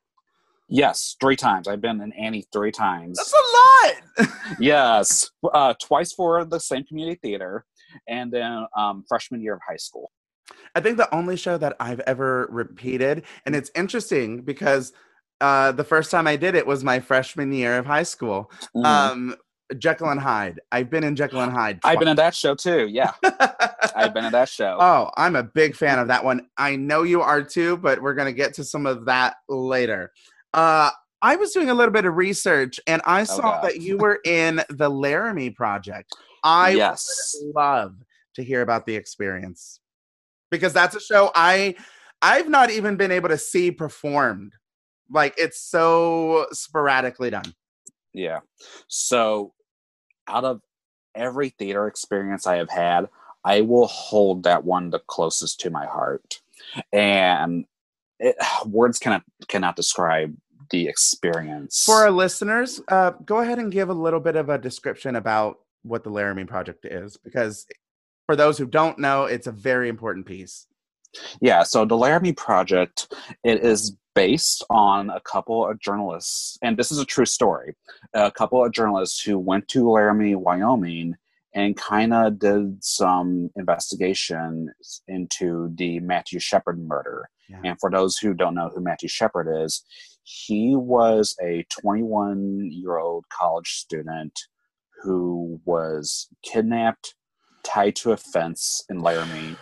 [0.69, 1.67] yes, three times.
[1.67, 3.17] I've been in Annie three times.
[3.17, 4.29] That's a lot.
[4.59, 7.63] yes, uh, twice for the same community theater,
[8.07, 10.11] and then um, freshman year of high school.
[10.75, 14.91] I think the only show that I've ever repeated, and it's interesting because
[15.39, 18.51] uh, the first time I did it was my freshman year of high school.
[18.75, 18.85] Mhm.
[18.85, 19.35] Um,
[19.77, 20.59] Jekyll and Hyde.
[20.71, 21.79] I've been in Jekyll and Hyde.
[21.83, 22.87] I've been in that show too.
[22.87, 23.11] Yeah.
[23.95, 24.77] I've been in that show.
[24.79, 26.47] Oh, I'm a big fan of that one.
[26.57, 30.11] I know you are too, but we're going to get to some of that later.
[30.53, 33.63] Uh, I was doing a little bit of research and I saw God.
[33.63, 36.15] that you were in the Laramie Project.
[36.43, 37.35] I yes.
[37.41, 37.95] would love
[38.35, 39.79] to hear about the experience
[40.51, 41.75] because that's a show I
[42.21, 44.53] I've not even been able to see performed.
[45.09, 47.53] Like it's so sporadically done.
[48.13, 48.39] Yeah.
[48.87, 49.53] So,
[50.27, 50.61] out of
[51.15, 53.09] every theater experience I have had,
[53.43, 56.41] I will hold that one the closest to my heart.
[56.91, 57.65] And
[58.19, 58.35] it,
[58.65, 60.35] words cannot cannot describe
[60.69, 61.83] the experience.
[61.85, 65.59] For our listeners, uh, go ahead and give a little bit of a description about
[65.83, 67.65] what the Laramie Project is, because
[68.25, 70.67] for those who don't know, it's a very important piece.
[71.41, 76.91] Yeah, so the Laramie Project, it is based on a couple of journalists, and this
[76.91, 77.75] is a true story.
[78.13, 81.15] A couple of journalists who went to Laramie, Wyoming,
[81.53, 84.71] and kind of did some investigation
[85.07, 87.29] into the Matthew Shepard murder.
[87.49, 87.61] Yeah.
[87.63, 89.83] And for those who don't know who Matthew Shepard is,
[90.23, 94.37] he was a 21 year old college student
[95.01, 97.15] who was kidnapped,
[97.63, 99.55] tied to a fence in Laramie,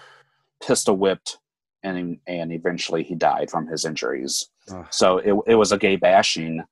[0.66, 1.38] pistol whipped,
[1.86, 4.50] and and eventually he died from his injuries.
[4.72, 4.86] Ugh.
[4.90, 6.64] So it it was a gay bashing,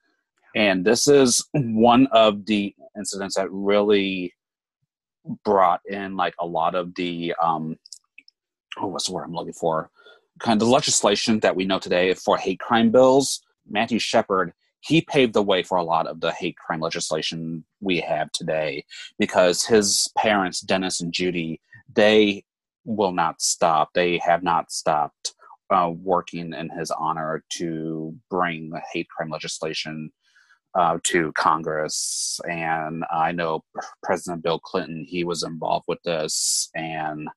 [0.56, 4.34] and this is one of the incidents that really
[5.46, 7.78] brought in like a lot of the um
[8.78, 9.90] oh what's the word I'm looking for
[10.40, 13.42] kind of legislation that we know today for hate crime bills.
[13.70, 18.02] Matthew Shepard he paved the way for a lot of the hate crime legislation we
[18.02, 18.84] have today
[19.18, 21.62] because his parents Dennis and Judy
[21.94, 22.44] they
[22.86, 23.90] will not stop.
[23.94, 25.34] They have not stopped
[25.70, 30.12] uh, working in his honor to bring the hate crime legislation
[30.76, 32.40] uh, to Congress.
[32.50, 33.64] And I know
[34.04, 36.70] President Bill Clinton, he was involved with this.
[36.76, 37.28] And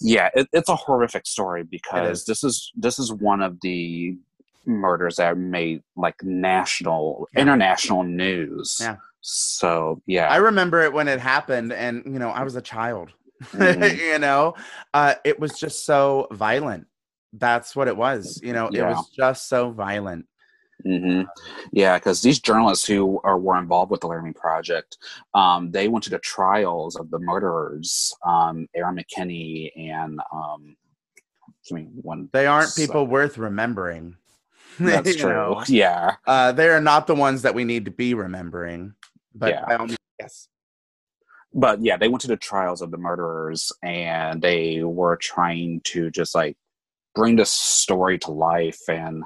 [0.00, 2.24] yeah, it, it's a horrific story because is.
[2.26, 4.16] this is this is one of the
[4.66, 7.42] murders that made like national, Yeah.
[7.42, 8.78] international news.
[8.80, 8.96] Yeah.
[9.20, 13.10] So yeah, I remember it when it happened, and you know, I was a child.
[13.42, 13.98] Mhm.
[14.12, 14.54] you know,
[14.94, 16.86] uh, it was just so violent.
[17.32, 18.40] That's what it was.
[18.42, 20.26] You know, it was just so violent.
[20.84, 21.22] hmm
[21.72, 24.96] Yeah, because these journalists who are were involved with the Laramie Project,
[25.34, 30.76] um, they went to the trials of the murderers, um, Aaron McKinney and um,
[31.70, 32.28] I mean, one.
[32.32, 34.16] They aren't So- people worth remembering.
[34.78, 35.30] That's true.
[35.32, 35.62] know?
[35.68, 38.94] Yeah, Uh, they are not the ones that we need to be remembering.
[39.34, 39.76] But Yeah.
[39.78, 39.86] all
[40.20, 40.48] yes.
[41.54, 46.10] But yeah, they went to the trials of the murderers, and they were trying to
[46.10, 46.56] just like
[47.14, 49.24] bring this story to life, and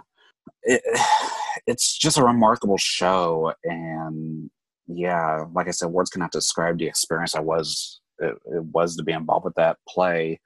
[0.62, 0.82] it,
[1.66, 3.52] it's just a remarkable show.
[3.64, 4.50] And
[4.86, 9.02] yeah, like I said, words cannot describe the experience I was it, it was to
[9.02, 10.40] be involved with that play.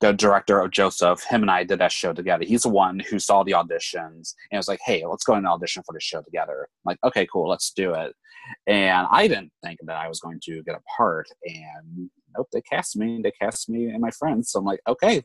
[0.00, 2.44] The director of Joseph, him and I did that show together.
[2.44, 5.82] He's the one who saw the auditions and was like, "Hey, let's go and audition
[5.86, 8.14] for the show together." I'm like, okay, cool, let's do it.
[8.66, 11.28] And I didn't think that I was going to get a part.
[11.44, 13.20] And nope, they cast me.
[13.22, 14.50] They cast me and my friends.
[14.50, 15.22] So I'm like, okay,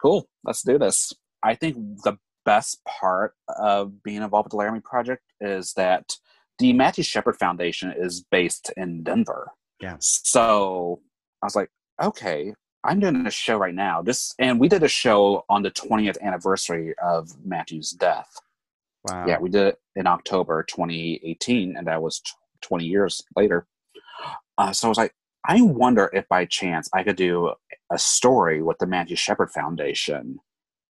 [0.00, 1.12] cool, let's do this.
[1.42, 6.16] I think the best part of being involved with the Laramie Project is that
[6.58, 9.52] the Matthew Shepard Foundation is based in Denver.
[9.80, 9.96] Yeah.
[10.00, 11.00] So
[11.42, 11.70] I was like,
[12.02, 12.52] okay,
[12.84, 14.02] I'm doing a show right now.
[14.02, 18.34] This and we did a show on the 20th anniversary of Matthew's death.
[19.04, 19.26] Wow.
[19.26, 22.20] Yeah, we did it in October 2018, and that was
[22.62, 23.66] 20 years later.
[24.56, 25.14] Uh, so I was like,
[25.46, 27.52] I wonder if by chance I could do
[27.90, 30.38] a story with the Matthew Shepard Foundation,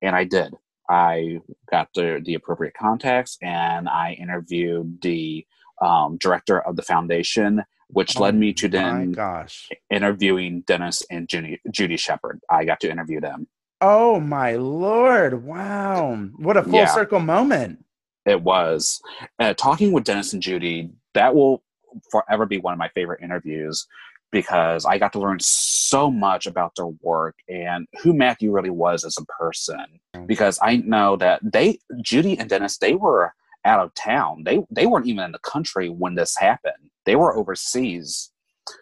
[0.02, 0.54] and I did.
[0.90, 1.40] I
[1.72, 5.46] got the the appropriate contacts, and I interviewed the
[5.82, 9.70] um, director of the foundation, which Oh led me to then gosh.
[9.90, 12.42] interviewing Dennis and Judy, Judy Shepard.
[12.50, 13.48] I got to interview them.
[13.82, 15.44] Oh my lord.
[15.46, 16.16] Wow.
[16.36, 16.86] What a full Yeah.
[16.86, 17.84] circle moment.
[18.26, 19.02] It was
[19.40, 20.92] uh, talking with Dennis and Judy.
[21.14, 21.64] That will
[22.12, 23.88] forever be one of my favorite interviews
[24.32, 29.06] because I got to learn so much about their work and who Matthew really was
[29.06, 29.86] as a person.
[30.26, 33.34] Because I know that they, Judy and Dennis, they were
[33.66, 34.44] out of town.
[34.44, 36.90] They they weren't even in the country when this happened.
[37.06, 38.32] They were overseas.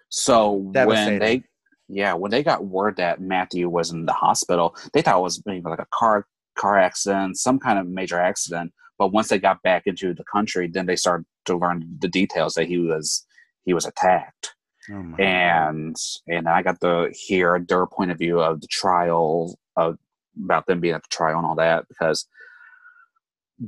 [0.10, 0.52] So
[0.88, 1.44] when they,
[1.88, 5.44] yeah, when they got word that Matthew was in the hospital, they thought it was
[5.46, 6.26] maybe like a car
[6.58, 8.74] car accident, some kind of major accident.
[9.02, 12.54] But once they got back into the country, then they started to learn the details
[12.54, 13.26] that he was
[13.64, 14.54] he was attacked.
[14.92, 15.96] Oh and
[16.28, 19.98] and I got to hear their point of view of the trial of
[20.46, 22.28] about them being at the trial and all that because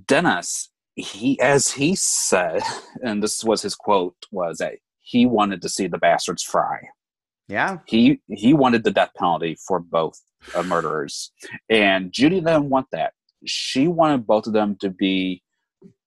[0.05, 2.61] Dennis he as he said
[3.03, 6.79] and this was his quote was that he wanted to see the bastards fry.
[7.47, 7.79] Yeah.
[7.87, 10.21] he he wanted the death penalty for both
[10.53, 11.31] uh, murderers.
[11.69, 13.13] And Judy didn't want that
[13.45, 15.41] she wanted both of them to be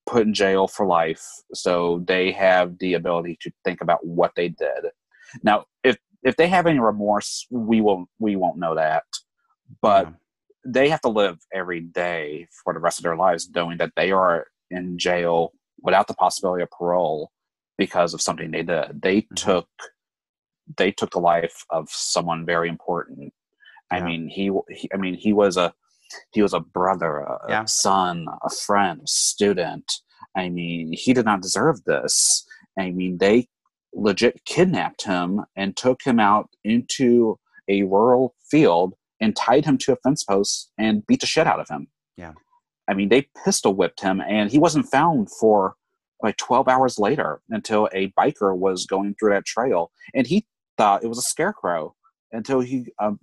[0.05, 1.23] put in jail for life
[1.53, 4.85] so they have the ability to think about what they did
[5.43, 9.03] now if if they have any remorse we will we won't know that
[9.81, 10.13] but Yeah.
[10.65, 14.11] they have to live every day for the rest of their lives knowing that they
[14.11, 17.31] are in jail without the possibility of parole
[17.77, 19.35] because of something they did they Mhm.
[19.35, 19.69] took
[20.77, 23.33] they took the life of someone very important
[23.91, 25.73] i mean he, he i mean he was a
[26.31, 27.65] he was a brother a Yeah.
[27.65, 29.91] son a friend a student
[30.35, 32.45] i mean he did not deserve this
[32.79, 33.47] i mean they
[33.93, 39.93] legit kidnapped him and took him out into a rural field and tied him to
[39.93, 41.87] a fence post and beat the shit out of him.
[42.15, 42.33] Yeah.
[42.87, 45.75] I mean, they pistol whipped him and he wasn't found for
[46.21, 50.45] like 12 hours later until a biker was going through that trail and he
[50.77, 51.95] thought it was a scarecrow
[52.31, 53.19] until he um,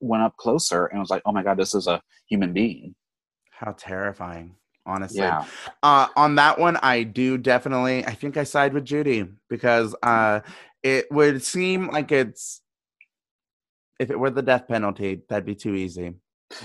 [0.00, 2.94] went up closer and was like, oh my God, this is a human being.
[3.50, 4.54] How terrifying.
[4.86, 5.18] Honestly.
[5.18, 5.44] Yeah.
[5.82, 8.06] Uh, on that one, I do definitely.
[8.06, 10.40] I think I side with Judy because uh,
[10.82, 12.62] it would seem like it's
[13.98, 16.14] if it were the death penalty, that'd be too easy.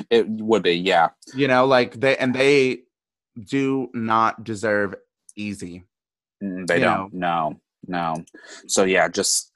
[0.09, 0.75] It would be.
[0.75, 1.09] Yeah.
[1.35, 2.83] You know, like they and they
[3.37, 4.95] do not deserve
[5.35, 5.83] easy.
[6.41, 7.13] Mm, They don't.
[7.13, 8.23] No, no.
[8.67, 9.51] So yeah, just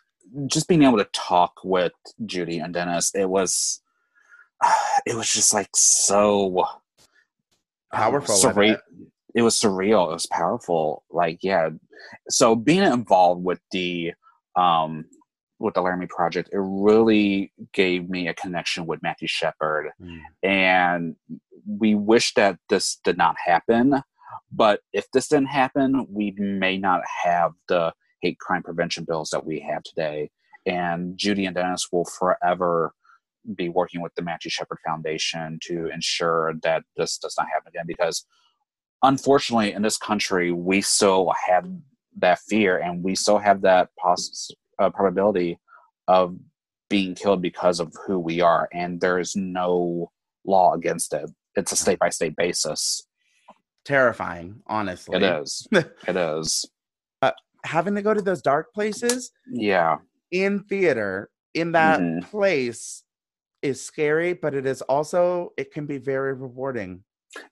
[0.48, 1.94] just being able to talk with
[2.26, 3.82] Judy and Dennis, it was
[5.06, 6.66] it was just like so
[7.94, 8.80] Powerful, surreal.
[9.34, 10.10] It was surreal.
[10.10, 11.04] It was powerful.
[11.10, 11.70] Like yeah.
[12.30, 14.13] So being involved with the
[14.56, 15.06] um
[15.60, 20.20] with the Laramie Project, it really gave me a connection with Matthew Shepard Mm.
[20.44, 21.16] and
[21.68, 24.02] we wish that this did not happen
[24.52, 29.46] but if this didn't happen we may not have the hate crime prevention bills that
[29.46, 30.30] we have today.
[30.66, 32.94] And judy and dennis will forever
[33.56, 37.86] be working with the matthew shepard foundation to ensure that this does not happen again
[37.88, 38.26] because
[39.04, 41.66] unfortunately in this country we still have
[42.18, 45.58] that fear and we still have that poss- uh, probability
[46.08, 46.36] of
[46.90, 50.12] being killed because of who we are and there is no
[50.46, 51.30] law against it.
[51.56, 53.06] It's a state by state basis.
[53.86, 55.18] Terrifying, honestly.
[55.18, 55.68] it is.
[56.08, 56.66] It is
[57.65, 59.98] Having to go to those dark places yeah
[60.32, 62.24] in theater in that Mhm.
[62.30, 63.04] place
[63.62, 67.04] is scary, but it is also it can be very rewarding.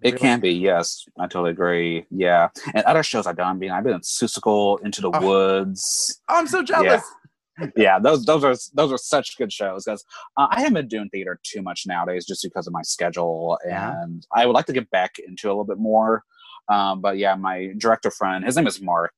[0.01, 3.71] it Really- can be yes i totally agree yeah and other shows i've done being
[3.73, 5.21] i've been in Seussical, into the Oh.
[5.27, 7.03] woods Oh, I'm so jealous.
[7.75, 10.03] yeah those those are those are such good shows because
[10.37, 14.01] uh, i haven't been doing theater too much nowadays just because of my schedule Yeah.
[14.01, 16.23] and i would like to get back into a little bit more
[16.69, 19.13] um, but yeah my director friend his name is mark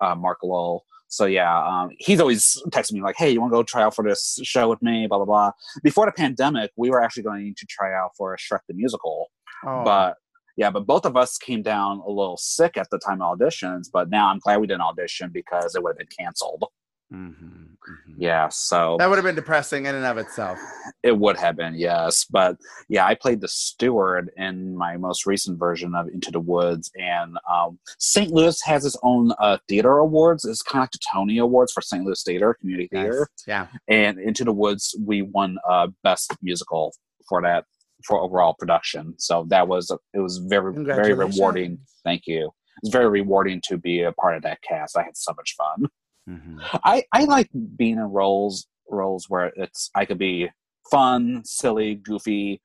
[0.00, 3.56] uh, mark lowell so yeah um, he's always texting me like hey you want to
[3.56, 5.06] go try out for this show with me?
[5.06, 5.52] Blah blah blah.
[5.82, 9.30] Before the pandemic we were actually going to try out for a shrek the musical.
[9.64, 10.16] Oh, but
[10.56, 13.84] yeah but both of us came down a little sick at the time of auditions
[13.92, 16.64] but now i'm glad we didn't audition because it would have been canceled
[17.12, 18.14] mhm, mhm.
[18.18, 20.58] yeah so that would have been depressing in and of itself.
[21.02, 22.56] it would have been yes but
[22.88, 27.38] yeah i played the steward in my most recent version of into the woods and
[27.50, 31.38] um, st louis has its own uh, theater awards it's kind of like the tony
[31.38, 33.02] awards for st louis theater community Yes.
[33.02, 33.66] theater Yeah.
[33.88, 36.92] and into the woods we won uh, best musical
[37.28, 37.64] for that
[38.04, 42.50] for overall production so that was it was very very rewarding thank you
[42.82, 45.88] it's very rewarding to be a part of that cast i had so much fun
[46.28, 46.58] Mhm.
[46.84, 50.50] I, I like being in roles roles where it's I could be
[50.90, 52.60] fun, silly, goofy,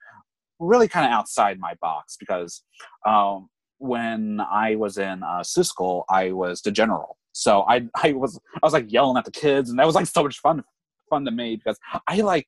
[0.60, 2.64] really kind of outside my box because
[3.06, 7.18] um, when I was in uh, Seussical, I was the general.
[7.34, 10.08] So I I was I was like yelling at the kids, and that was like
[10.08, 10.64] so much fun
[11.10, 12.48] fun to me because I like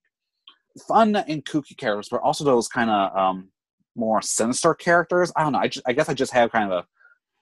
[0.87, 3.49] fun and kooky characters, but also those kind of um,
[3.95, 5.31] more sinister characters.
[5.35, 5.59] I don't know.
[5.59, 6.85] I just I guess I just have kind of a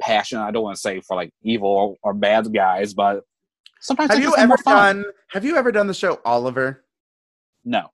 [0.03, 0.39] passion.
[0.39, 3.24] I don't want to say for like evil or bad guys, but
[3.82, 5.04] sometimes have you ever done?
[5.32, 6.86] Have you ever done the show Oliver?
[7.66, 7.90] No.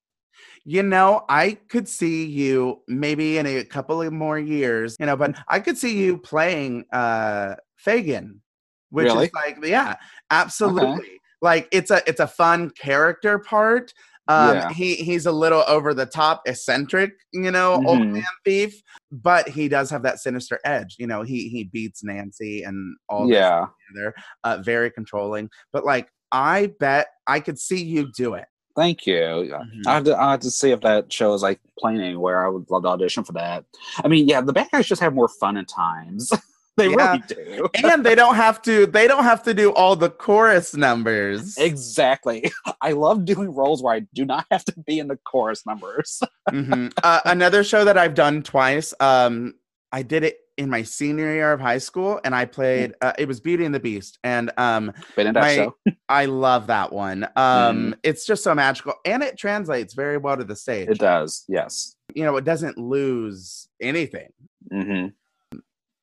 [0.64, 5.16] You know, I could see you maybe in a couple of more years, you know,
[5.16, 8.42] but I could see you playing uh Fagin,
[8.90, 9.26] which Really?
[9.28, 9.96] is like, yeah,
[10.30, 11.20] absolutely.
[11.42, 13.94] Like it's a it's a fun character part.
[14.28, 14.70] Um Yeah.
[14.74, 18.12] he he's a little over the top, eccentric, you know, old Mhm.
[18.14, 20.96] man thief, but he does have that sinister edge.
[21.00, 23.66] You know, he he beats Nancy and all this Yeah.
[23.90, 25.50] together, uh very controlling.
[25.72, 28.46] But like I bet I could see you do it.
[28.76, 29.16] Thank you.
[29.16, 29.88] Mhm.
[29.88, 32.46] I have, to, I have to see if that show is like playing anywhere.
[32.46, 33.66] I would love to audition for that.
[34.04, 36.32] I mean, yeah, the bad guys just have more fun at times.
[36.78, 37.12] they Yeah.
[37.12, 37.70] really do.
[37.84, 42.52] and they don't have to they don't have to do all the chorus numbers Exactly.
[42.82, 46.22] I love doing roles where I do not have to be in the chorus numbers.
[46.52, 46.94] Mhm.
[47.04, 49.54] uh, another show that i've done twice um
[49.92, 53.28] i did it in my senior year of high school and i played uh, it
[53.28, 55.76] was beauty and the beast and um Been in that My- show.
[56.10, 60.46] i love that one um it's just so magical and it translates very well to
[60.46, 61.44] the stage It does.
[61.50, 61.96] Yes.
[62.16, 64.30] you know it doesn't lose anything
[64.72, 65.08] hmm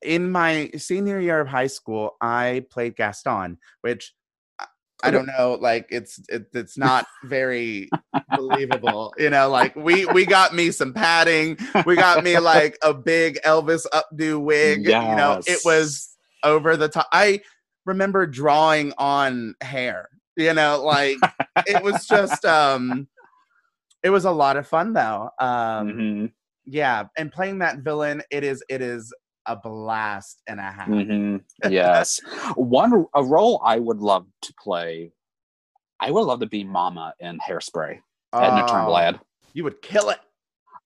[0.04, 4.14] in my senior year of high school, I played Gaston, which
[5.02, 7.94] I- don't know, like it's it, it's not very
[8.28, 9.50] believable, you know.
[9.50, 14.40] Like we we got me some padding, we got me like a big Elvis updo
[14.42, 15.38] wig, you know.
[15.46, 17.08] It was over the top.
[17.12, 17.40] I
[17.84, 21.18] remember drawing on hair, you know, like
[21.66, 23.08] it was just um,
[24.02, 25.30] it was a lot of fun though.
[25.40, 26.26] Um, hmm
[26.66, 29.12] yeah, and playing that villain, it is it is
[29.46, 30.86] a blast and a half.
[30.88, 31.36] hmm
[31.68, 32.20] Yes.
[32.54, 35.12] One a role I would love to play.
[36.00, 38.00] I would love to be Mama in Hairspray.
[38.34, 39.20] Edna Oh, Turnblad.
[39.52, 40.18] You would kill it.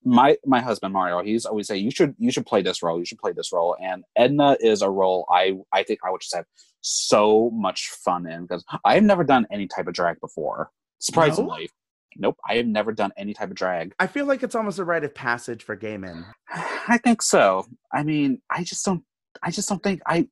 [0.05, 2.99] my my husband Mario, he's always say you should you should play this role.
[2.99, 3.77] You should play this role.
[3.81, 6.45] And Edna is a role I I think I would just have
[6.81, 10.71] so much fun in because I have never done any type of drag before.
[11.01, 11.71] Surprisingly,
[12.19, 13.95] nope, I have never done any type of drag.
[13.99, 16.27] I feel like it's almost a rite of passage for gay men.
[16.51, 17.66] I think so.
[17.93, 19.03] I mean, I just don't.
[19.43, 20.29] I just don't think I.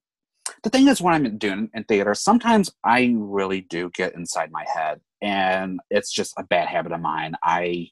[0.63, 4.65] The thing is, when I'm doing in theater, sometimes I really do get inside my
[4.73, 7.35] head, and it's just a bad habit of mine.
[7.43, 7.89] I,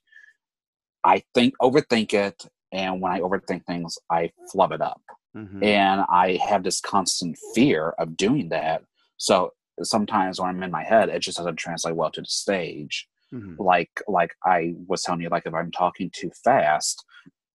[1.04, 5.02] I think overthink it, and when I overthink things, I flub it up,
[5.36, 5.62] Mhm.
[5.62, 8.82] and I have this constant fear of doing that.
[9.16, 13.08] So sometimes when I'm in my head, it just doesn't translate well to the stage
[13.34, 13.56] Mhm.
[13.58, 17.04] like like I was telling you, like if I'm talking too fast,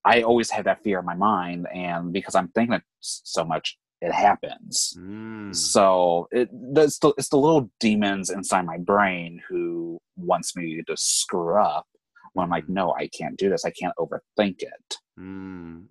[0.05, 4.11] I always have that fear in my mind, and because I'm thinking so much, it
[4.11, 4.93] happens.
[4.97, 5.55] Mm.
[5.55, 10.95] So it it's the, it's the little demons inside my brain who wants me to
[10.97, 11.85] screw up.
[12.33, 13.65] When I'm like, no, I can't do this.
[13.65, 14.97] I can't overthink it.
[15.19, 15.87] Mm.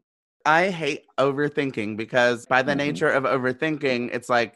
[0.46, 2.76] I hate overthinking because by the Mhm.
[2.78, 4.54] nature of overthinking, it's like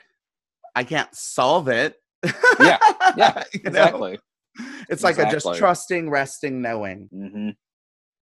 [0.74, 1.96] I can't solve it.
[2.60, 2.78] Yeah,
[3.16, 4.16] yeah, You know?
[4.58, 4.86] Exactly.
[4.90, 7.08] It's like a just trusting, resting, knowing.
[7.12, 7.50] hmm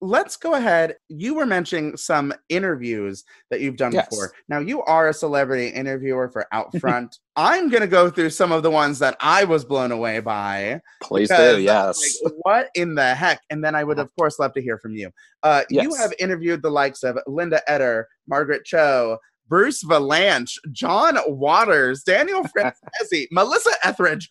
[0.02, 0.96] let's go ahead.
[1.10, 4.08] You were mentioning some interviews that you've done Yes.
[4.08, 4.32] before.
[4.48, 7.18] Now, you are a celebrity interviewer for Outfront.
[7.36, 10.80] I'm going to go through some of the ones that I was blown away by.
[11.02, 11.60] Please do.
[11.60, 12.18] Yes.
[12.24, 13.42] Like, what in the heck?
[13.50, 15.10] And then I would, of course, love to hear from you.
[15.42, 19.18] Uh, You have interviewed the likes of Linda Eder, Margaret Cho,
[19.48, 24.30] Bruce Vilanch, John Waters, Daniel Franzese, Melissa Etheridge,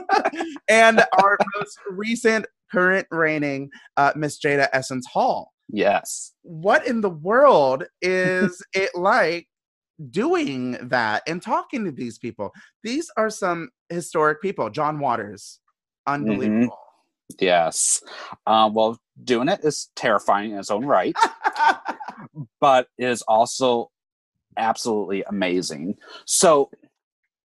[0.68, 5.52] and our most recent current reigning uh, Miss Jada Essence Hall.
[5.68, 6.32] yes.
[6.42, 9.48] What in the world is it like
[10.10, 12.52] doing that and talking to these people?
[12.82, 14.70] These are some historic people.
[14.70, 15.60] John Waters,
[16.06, 16.78] unbelievable.
[17.40, 18.02] Yes.
[18.46, 21.16] Um, well, doing it is terrifying in its own right.
[22.60, 23.90] but is also
[24.56, 25.96] absolutely amazing.
[26.24, 26.70] So,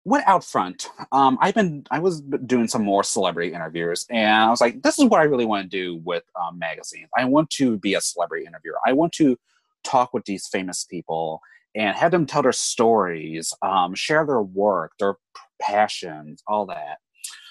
[0.04, 0.90] what out front?
[1.12, 4.98] Um, I've been I was doing some more celebrity interviews, and I was like, this
[4.98, 7.08] is what I really want to do with um, magazines.
[7.16, 8.78] I want to be a celebrity interviewer.
[8.86, 9.36] I want to
[9.82, 11.40] talk with these famous people
[11.74, 15.16] and have them tell their stories, um, share their work, their
[15.60, 16.98] passions, all that.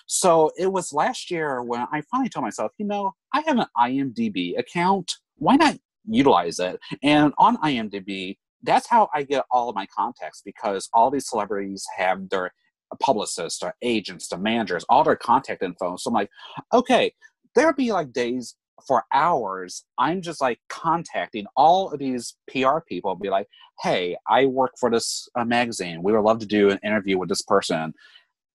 [0.05, 3.65] So it was last year when I finally told myself, you know, I have an
[3.77, 5.11] IMDb account.
[5.37, 5.77] Why not
[6.07, 6.79] utilize it?
[7.01, 11.85] And on IMDb, that's how I get all of my contacts because all these celebrities
[11.97, 12.51] have their
[12.99, 15.97] publicists, their agents, their managers, all their contact info.
[15.97, 16.29] So I'm like,
[16.73, 17.13] okay,
[17.55, 18.55] there'll be like days
[18.87, 23.47] for hours, I'm just like contacting all of these PR people, be like,
[23.81, 26.03] hey, I work for this uh, magazine.
[26.03, 27.93] We would love to do an interview with this person.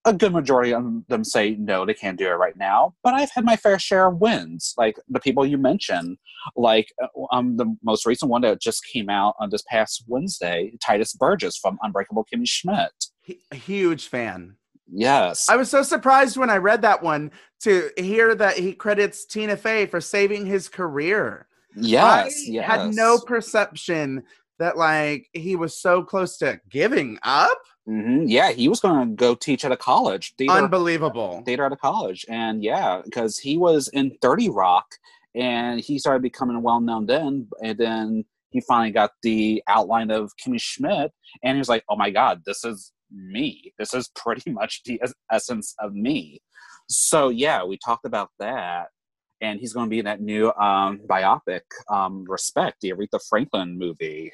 [0.09, 2.95] A good majority of them say no, they can't do it right now.
[3.03, 6.17] But I've had my fair share of wins, like the people you mentioned,
[6.57, 10.73] like uh, um, the most recent one that just came out on this past Wednesday,
[10.79, 13.07] Tituss Burgess from Unbreakable Kimmy Schmidt.
[13.57, 14.57] huge fan.
[14.91, 15.49] Yes.
[15.49, 17.31] I was so surprised when I read that one
[17.61, 21.47] to hear that he credits Tina Fey for saving his career.
[21.77, 22.35] Yes.
[22.47, 22.67] I yes.
[22.67, 24.25] had no perception
[24.59, 27.59] that like he was so close to giving up.
[27.89, 28.25] Mm-hmm.
[28.27, 30.35] Yeah, he was going to go teach at a college.
[30.37, 31.43] Theater, Unbelievable.
[31.47, 32.27] Theater at a college.
[32.29, 34.87] And yeah, because he was in 30 Rock
[35.35, 37.49] and he started becoming well known then.
[37.63, 41.13] And then he finally got the outline of Kimmy Schmidt
[41.43, 43.73] and he was like, oh my God, this is me.
[43.79, 46.43] This is pretty much the essence of me.
[46.89, 48.89] So yeah, we talked about that,
[49.41, 51.61] and he's going to be in that new um, biopic,
[51.91, 54.33] um, Respect, the Aretha Franklin movie.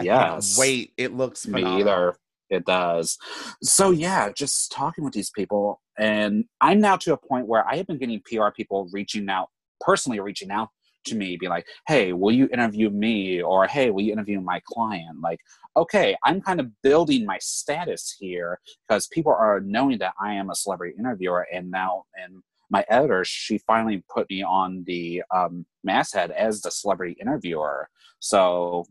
[0.00, 1.74] Yes, wait, it looks phenomenal.
[1.74, 2.16] me either.
[2.50, 3.16] It does.
[3.62, 7.76] So yeah, just talking with these people, and I'm now to a point where I
[7.76, 9.48] have been getting PR people reaching out,
[9.80, 10.68] personally reaching out
[11.06, 14.60] to me, be like, "Hey, will you interview me?" or "Hey, will you interview my
[14.66, 15.40] client?" Like,
[15.76, 20.50] okay, I'm kind of building my status here because people are knowing that I am
[20.50, 25.66] a celebrity interviewer, and now and my editor, she finally put me on the um,
[25.82, 27.88] masthead as the celebrity interviewer.
[28.20, 28.86] So,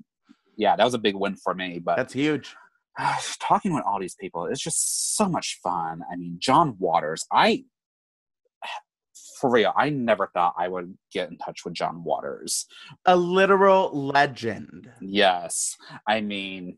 [0.58, 1.80] yeah, that was a big win for me.
[1.80, 2.56] But that's huge.
[3.40, 6.02] Talking with all these people, it's just so much fun.
[6.12, 7.64] I mean, John Waters, I
[9.40, 12.66] for real, I never thought I would get in touch with John Waters.
[13.06, 14.90] A literal legend.
[15.00, 15.76] Yes.
[16.08, 16.78] I mean,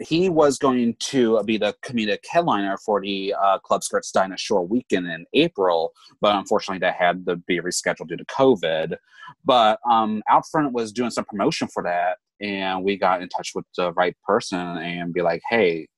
[0.00, 4.66] he was going to be the comedic headliner for the uh, Club Skirts Dinah Shore
[4.66, 8.96] weekend in April, but unfortunately that had to be rescheduled due to COVID.
[9.44, 13.64] But um, Outfront was doing some promotion for that, and we got in touch with
[13.76, 15.88] the right person and be like, hey,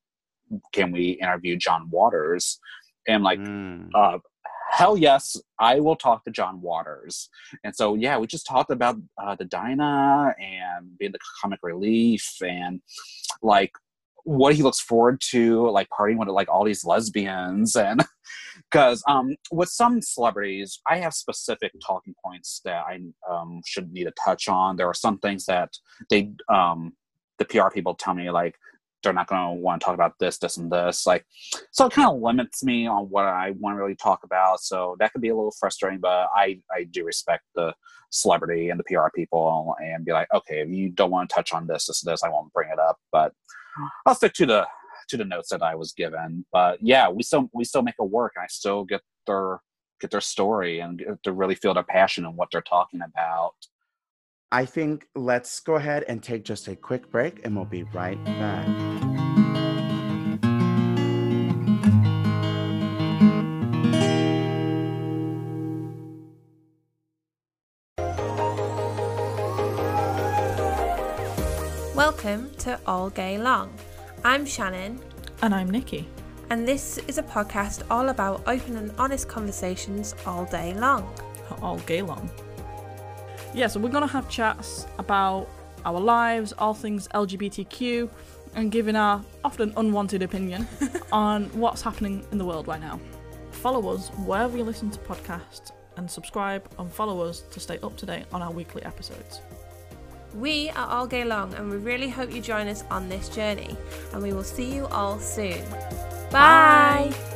[0.73, 2.59] can we interview John Waters?
[3.09, 3.89] And like, mm.
[3.95, 4.19] uh,
[4.71, 7.29] hell yes, I will talk to John Waters.
[7.65, 12.37] And so, yeah, we just talked about uh, the Dinah and being the comic relief
[12.41, 12.81] and
[13.43, 13.73] like
[14.25, 17.77] what he looks forward to, like partying with like all these lesbians.
[17.77, 18.05] And
[18.73, 23.01] because um, with some celebrities, I have specific talking points that I
[23.31, 24.77] um, should need to touch on.
[24.77, 25.71] There are some things that
[26.09, 26.95] they, um,
[27.39, 28.57] the PR people tell me, like,
[29.03, 31.07] they're not going to want to talk about this, this, and this.
[31.07, 31.27] Like,
[31.73, 34.61] so it kind of limits me on what I want to really talk about.
[34.61, 37.75] So that could be a little frustrating, but I, I do respect the
[38.11, 41.53] celebrity and the PR people and be like, okay, if you don't want to touch
[41.53, 42.97] on this, this, this, I won't bring it up.
[43.11, 43.33] But
[44.07, 44.67] I'll stick to the
[45.13, 46.45] to the notes that I was given.
[46.53, 48.33] But yeah, we still we still make it work.
[48.41, 49.61] I still get their
[50.01, 53.53] get their story and get to really feel their passion and what they're talking about.
[54.51, 58.23] I think let's go ahead and take just a quick break and we'll be right
[58.25, 58.67] back.
[71.95, 73.71] Welcome to All Gay Long.
[74.25, 75.01] I'm Shannon.
[75.43, 76.09] And I'm Nikki.
[76.51, 81.13] And this is a podcast all about open and honest conversations all day long.
[81.61, 82.31] All gay long
[83.55, 85.49] yeah, so we're going to have chats about
[85.85, 88.09] our lives, all things LGBTQ,
[88.55, 90.67] and giving our often unwanted opinion
[91.13, 92.99] on what's happening in the world right now.
[93.51, 97.97] Follow us wherever you listen to podcasts and subscribe and follow us to stay up
[97.99, 99.41] to date on our weekly episodes.
[100.35, 103.77] We are all gay long and we really hope you join us on this journey
[104.13, 105.63] and we will see you all soon.
[106.31, 107.11] Bye.
[107.11, 107.33] Bye.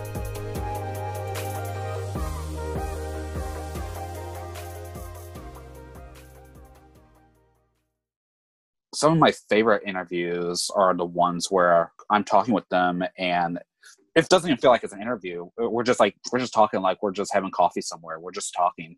[8.96, 13.58] some of my favorite interviews are the ones where I'm talking with them and
[14.14, 15.50] it doesn't even feel like it's an interview.
[15.58, 18.18] We're just like we're just talking like we're just having coffee somewhere.
[18.18, 18.96] We're just talking.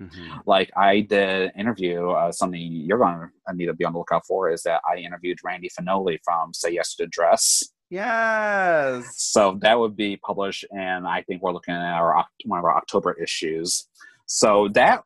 [0.00, 0.38] Mm-hmm.
[0.46, 2.10] Like I did interview.
[2.10, 4.98] Uh, something you're going to need to be on the lookout for is that I
[4.98, 7.62] interviewed Randy Fenoli from Say Yes to Dress.
[7.88, 9.06] Yes.
[9.16, 12.76] So that would be published, and I think we're looking at our one of our
[12.76, 13.88] October issues.
[14.26, 15.02] So that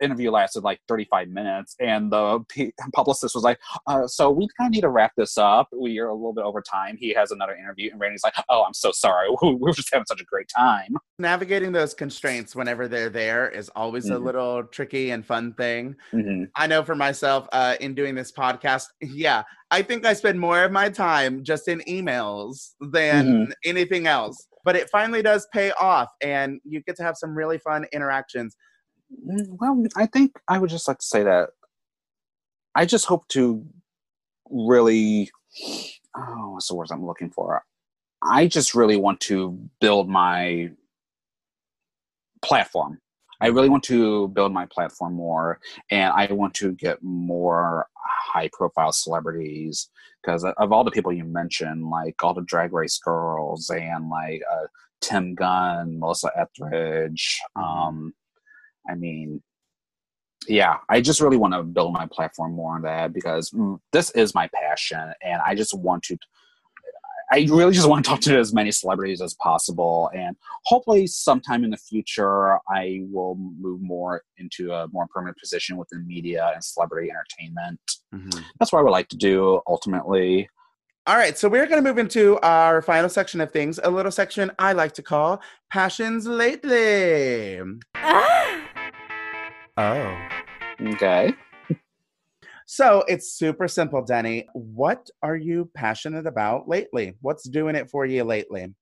[0.00, 4.68] interview lasted like 35 minutes and the p- publicist was like uh, so we kind
[4.68, 7.30] of need to wrap this up we are a little bit over time he has
[7.30, 10.24] another interview and randy's like oh i'm so sorry we were just having such a
[10.24, 14.14] great time navigating those constraints whenever they're there is always mm-hmm.
[14.14, 16.44] a little tricky and fun thing mm-hmm.
[16.56, 20.64] i know for myself uh, in doing this podcast yeah i think i spend more
[20.64, 23.52] of my time just in emails than mm-hmm.
[23.64, 27.58] anything else but it finally does pay off and you get to have some really
[27.58, 28.56] fun interactions
[29.10, 31.50] Well, I think I would just like to say that
[32.74, 33.64] I just hope to
[34.48, 35.30] really,
[36.16, 37.62] oh, what's the word I'm looking for?
[38.22, 40.70] I just really want to build my
[42.42, 43.00] platform.
[43.40, 48.50] I really want to build my platform more, and I want to get more high
[48.52, 49.88] profile celebrities
[50.22, 54.42] because of all the people you mentioned, like all the drag race girls and like
[54.52, 54.66] uh,
[55.00, 57.40] Tim Gunn, Melissa Etheridge.
[57.56, 58.12] Um,
[58.88, 59.42] I mean,
[60.48, 64.10] yeah, I just really want to build my platform more on that because mm, this
[64.12, 66.16] is my passion, and I just want to.
[67.32, 71.62] I really just want to talk to as many celebrities as possible, and hopefully, sometime
[71.62, 76.64] in the future, I will move more into a more permanent position within media and
[76.64, 77.80] celebrity entertainment.
[78.12, 78.44] Mhm.
[78.58, 80.48] That's what I would like to do ultimately.
[81.06, 84.12] All right, so we're going to move into our final section of things, a little
[84.12, 87.60] section I like to call Passions Lately.
[87.94, 88.39] Ah!
[89.80, 90.14] Oh.
[90.92, 91.32] Okay.
[92.66, 94.46] So it's super simple, Denny.
[94.52, 97.14] What are you passionate about lately?
[97.22, 98.74] What's doing it for you lately?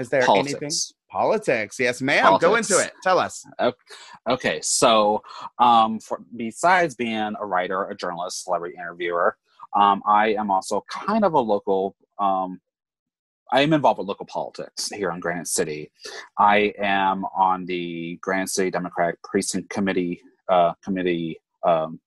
[0.00, 0.54] Is there anything?
[0.54, 0.92] Politics.
[1.08, 1.76] Politics.
[1.78, 2.38] Yes, ma'am.
[2.40, 2.92] Go into it.
[3.04, 3.44] Tell us.
[4.28, 5.22] Okay, so
[5.60, 9.36] um, for besides being a writer, a journalist, celebrity interviewer,
[9.76, 11.94] um, I am also kind of a local.
[12.18, 12.60] Um,
[13.52, 15.92] I am involved with local politics here in Granite City.
[16.38, 20.20] I am on the Granite City Democratic Precinct Committee.
[20.48, 21.38] Uh, committee.
[21.64, 22.00] Um,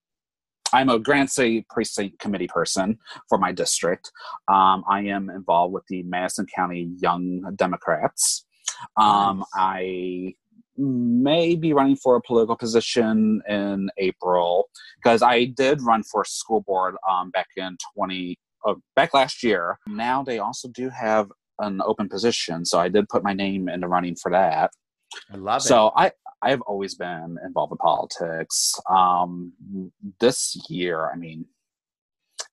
[0.74, 4.12] I'm a Granite City Precinct Committee person for my district.
[4.48, 8.46] Um, I am involved with the Madison County Young Democrats.
[8.98, 9.44] Um.
[9.54, 10.34] I
[10.78, 14.70] may be running for a political position in April
[15.02, 19.80] because I did run for school board um, back in 20 uh, back last year.
[19.88, 23.80] Now they also do have an open position, so I did put my name in
[23.80, 24.72] the running for that.
[25.32, 25.66] I love it.
[25.66, 26.12] So I
[26.42, 28.80] I've always been involved in politics.
[28.90, 29.54] Um,
[30.20, 31.46] this year, I mean,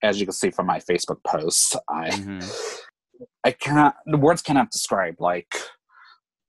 [0.02, 2.80] as you can see from my Facebook post, I Mhm.
[3.44, 5.54] I cannot the words cannot describe like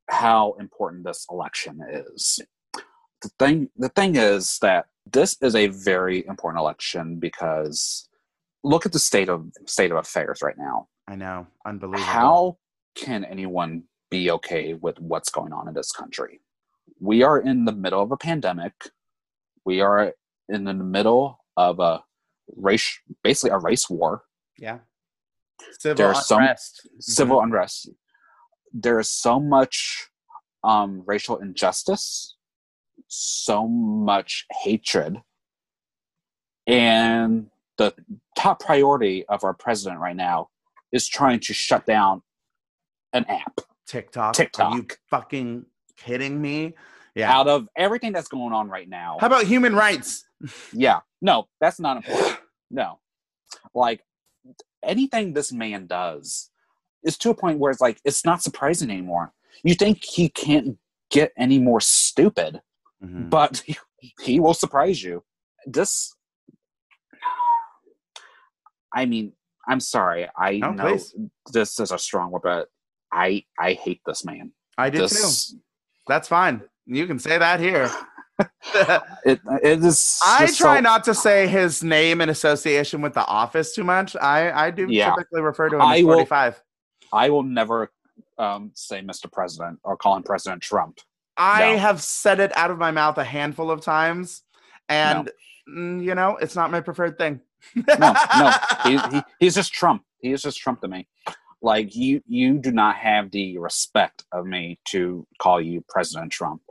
[0.10, 2.40] how important this election is.
[3.22, 8.08] The thing the thing is that this is a very important election because
[8.64, 10.88] look at the state of state of affairs right now.
[11.08, 11.48] I know.
[11.66, 12.04] Unbelievable.
[12.04, 12.58] How
[12.96, 16.40] can anyone be okay with what's going on in this country?
[17.04, 18.74] We are in the middle of a pandemic.
[19.66, 20.14] We are
[20.48, 22.02] in the middle of a
[22.56, 24.24] race basically a race war
[24.58, 24.80] Yeah.
[25.80, 26.88] Civil There's some- unrest.
[27.00, 27.90] civil unrest.
[28.74, 30.10] There is so much
[30.64, 32.36] um, racial injustice,
[33.08, 35.22] so much hatred,
[36.68, 37.48] and
[37.78, 37.94] the
[38.38, 40.50] top priority of our president right now
[40.94, 42.22] is trying to shut down
[43.12, 43.60] an app.
[43.88, 44.30] TikTok.
[44.30, 44.74] Are TikTok.
[44.76, 45.66] you fucking
[45.98, 46.74] kidding me?
[47.16, 47.32] Yeah.
[47.32, 50.26] Out of everything that's going on right now, How about human rights?
[50.74, 52.40] yeah, no, that's not important.
[52.72, 53.00] No,
[53.76, 54.02] like
[54.84, 56.50] anything this man does
[57.04, 59.32] is to a point where it's like it's not surprising anymore.
[59.64, 60.78] You think he can't
[61.12, 62.62] get any more stupid,
[63.04, 63.30] Mhm.
[63.30, 63.78] but he,
[64.22, 65.24] he will surprise you.
[65.68, 66.16] This,
[68.94, 69.34] I mean,
[69.68, 70.28] I'm sorry.
[70.36, 71.16] I No, know please.
[71.52, 72.70] this is a strong word, but
[73.12, 74.52] I I hate this man.
[74.78, 75.58] I do too.
[76.08, 76.62] That's fine.
[76.86, 77.90] You can say that here.
[79.26, 80.20] it it is.
[80.26, 84.16] I try so- not to say his name in association with the office too much.
[84.16, 85.12] I, I do Yeah.
[85.12, 86.62] typically refer to him I as will- 45.
[87.14, 87.92] I will never
[88.40, 89.32] um, say Mr.
[89.32, 91.00] President or call him President Trump.
[91.38, 91.78] I No.
[91.80, 94.42] have said it out of my mouth a handful of times,
[94.90, 95.30] and
[95.70, 97.40] mm, you know, it's not my preferred thing.
[97.76, 98.52] No, no,
[98.84, 100.04] he, he, he's just Trump.
[100.20, 101.08] He is just Trump to me.
[101.64, 106.62] Like you, you do not have the respect of me to call you President Trump.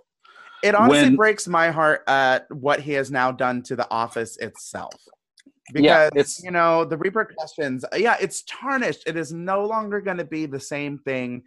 [0.63, 4.37] It honestly When- breaks my heart at what he has now done to the office
[4.37, 4.95] itself.
[5.73, 7.85] Because Yeah, it's- you know the repercussions.
[7.97, 9.05] Yeah, it's tarnished.
[9.07, 11.45] It is no longer going to be the same thing,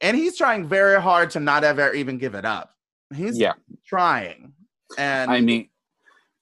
[0.00, 2.76] and he's trying very hard to not ever even give it up.
[3.14, 3.54] He's Yeah.
[3.84, 4.52] trying,
[4.98, 5.68] and I mean,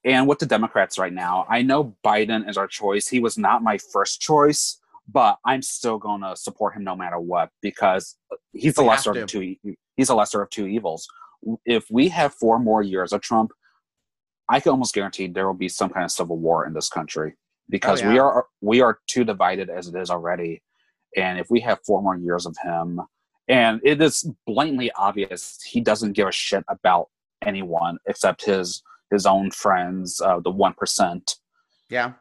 [0.04, 3.08] and with the Democrats right now, I know Biden is our choice.
[3.08, 4.79] He was not my first choice,
[5.10, 8.16] but I'm still going to support him no matter what because
[8.52, 9.26] he's the lesser of to.
[9.26, 9.74] two.
[9.96, 11.06] He's a lesser of two evils.
[11.64, 13.50] If we have four more years of Trump,
[14.48, 17.36] I can almost guarantee there will be some kind of civil war in this country
[17.68, 18.22] because we yeah.
[18.22, 20.62] are we are too divided as it is already.
[21.16, 23.00] And if we have four more years of him,
[23.48, 27.08] and it is blatantly obvious he doesn't give a shit about
[27.44, 31.36] anyone except his his own friends, uh, the one percent.
[31.88, 32.12] yeah,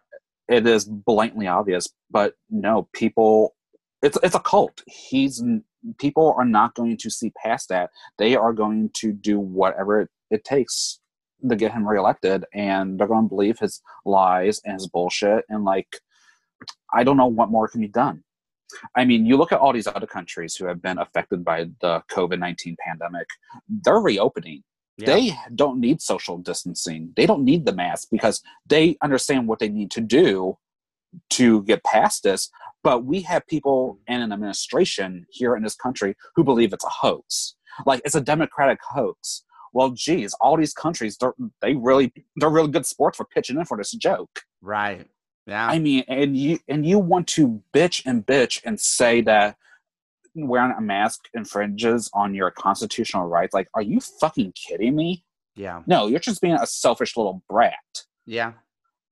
[0.50, 3.56] It is blatantly obvious, but no, people.
[4.02, 4.82] It's it's a cult.
[4.88, 5.44] He's
[5.98, 7.92] people are not going to see past that.
[8.18, 11.00] They are going to do whatever it, it takes
[11.48, 15.46] to get him reelected, and they're going to believe his lies and his bullshit.
[15.50, 16.02] And like,
[16.94, 18.24] I don't know what more can be done.
[18.96, 22.04] I mean, you look at all these other countries who have been affected by the
[22.12, 23.28] COVID 19 pandemic,
[23.68, 24.64] they're reopening.
[25.00, 25.06] Yeah.
[25.16, 27.14] They don't need social distancing.
[27.16, 30.58] They don't need the mask because they understand what they need to do
[31.32, 32.50] to get past this.
[32.84, 34.14] But we have people mm-hmm.
[34.14, 37.56] in an administration here in this country who believe it's a hoax.
[37.86, 39.44] Like it's a democratic hoax.
[39.72, 43.66] Well, geez, all these countries, they're, they really, they're really good sports for pitching in
[43.66, 44.42] for this joke.
[44.62, 45.08] Right.
[45.46, 45.68] Yeah.
[45.68, 49.56] I mean, and you and you want to bitch and bitch and say that
[50.48, 53.54] wearing a mask infringes on your constitutional rights.
[53.54, 55.24] Like, are you fucking kidding me?
[55.56, 55.82] yeah.
[55.88, 57.74] No, you're just being a selfish little brat.
[58.26, 58.54] Yeah.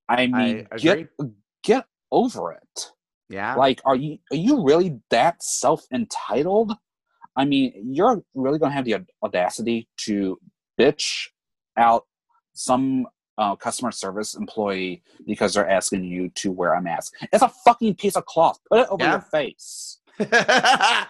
[0.07, 1.09] I mean, I get
[1.63, 2.91] get over it.
[3.29, 3.55] Yeah.
[3.55, 6.73] Like, are you are you really that self entitled?
[7.35, 10.39] I mean, you're really gonna have the audacity to
[10.79, 11.27] bitch
[11.75, 12.05] out
[12.53, 13.07] some
[13.37, 17.13] uh, customer service employee because they're asking you to wear a mask.
[17.33, 18.59] It's a fucking piece of cloth.
[18.71, 19.11] Put it over Yeah.
[19.11, 19.96] your face.
[20.31, 21.07] I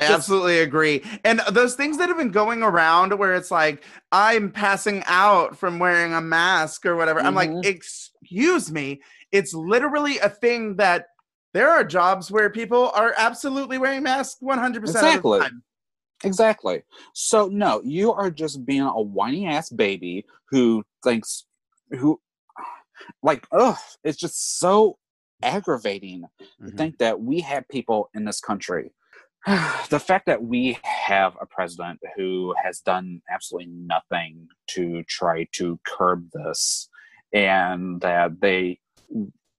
[0.00, 1.02] absolutely agree.
[1.24, 5.78] And those things that have been going around where it's like, I'm passing out from
[5.78, 7.20] wearing a mask or whatever.
[7.20, 7.64] I'm like, Mhm.
[7.64, 9.00] excuse me.
[9.32, 11.08] It's literally a thing that
[11.52, 15.38] there are jobs where people are absolutely wearing masks 100% Exactly.
[15.38, 15.62] of the time.
[16.24, 16.82] Exactly.
[17.12, 21.44] So no, you are just being a whiny ass baby who thinks
[21.90, 22.20] who
[23.22, 24.98] like ugh, it's just so
[25.42, 26.24] aggravating
[26.58, 26.76] to Mhm.
[26.76, 28.92] think that we have people in this country.
[29.90, 35.78] the fact that we have a president who has done absolutely nothing to try to
[35.86, 36.88] curb this
[37.32, 38.80] and that they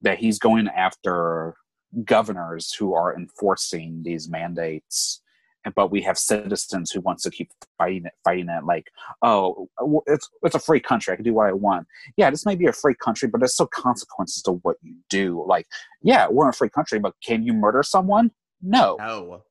[0.02, 1.56] that he's going after
[2.04, 5.27] governors who are enforcing these mandates and
[5.76, 8.88] but we have citizens who wants to keep fighting it fighting it like
[9.22, 9.68] oh
[10.08, 11.86] it's it's a free country i can do what i want
[12.18, 15.44] yeah this may be a free country but there's still consequences to what you do
[15.48, 15.66] like
[16.02, 19.44] yeah we're in a free country but can you murder someone no No.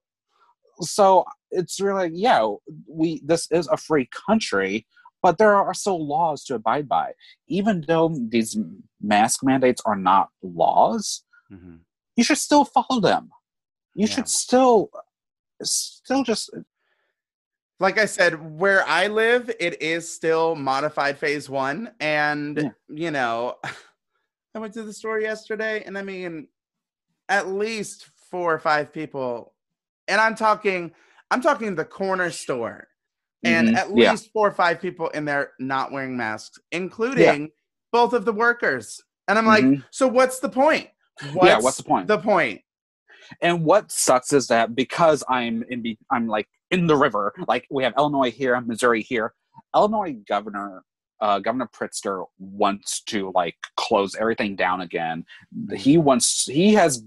[0.80, 2.46] so it's really yeah
[2.88, 4.86] we this is a free country
[5.22, 7.12] but there are still laws to abide by
[7.48, 8.56] even though these
[9.00, 11.80] mask mandates are not laws Mhm.
[12.16, 13.30] you should still follow them
[13.94, 14.14] you Yeah.
[14.14, 14.90] should still
[15.62, 16.50] still just
[17.78, 21.92] Like I said, where I live, it is still modified phase one.
[22.00, 22.70] And, Yeah.
[22.88, 23.56] you know,
[24.54, 26.48] I went to the store yesterday and I mean,
[27.28, 29.52] at least four or five people,
[30.08, 30.92] and I'm talking,
[31.30, 32.88] I'm talking the corner store,
[33.44, 33.76] and Mhm.
[33.76, 34.10] at Yeah.
[34.12, 37.50] least four or five people in there not wearing masks, including
[37.92, 39.00] both of the workers.
[39.28, 39.84] And I'm like, Mhm.
[39.90, 40.88] so what's the point?
[41.34, 42.62] yeah what's the point The point.
[43.40, 47.66] And what sucks is that because I'm in be I'm like in the river, like
[47.70, 49.34] we have Illinois here, Missouri here.
[49.74, 50.82] Illinois governor
[51.20, 55.24] uh, Governor Pritzker wants to like close everything down again.
[55.74, 57.02] He wants he has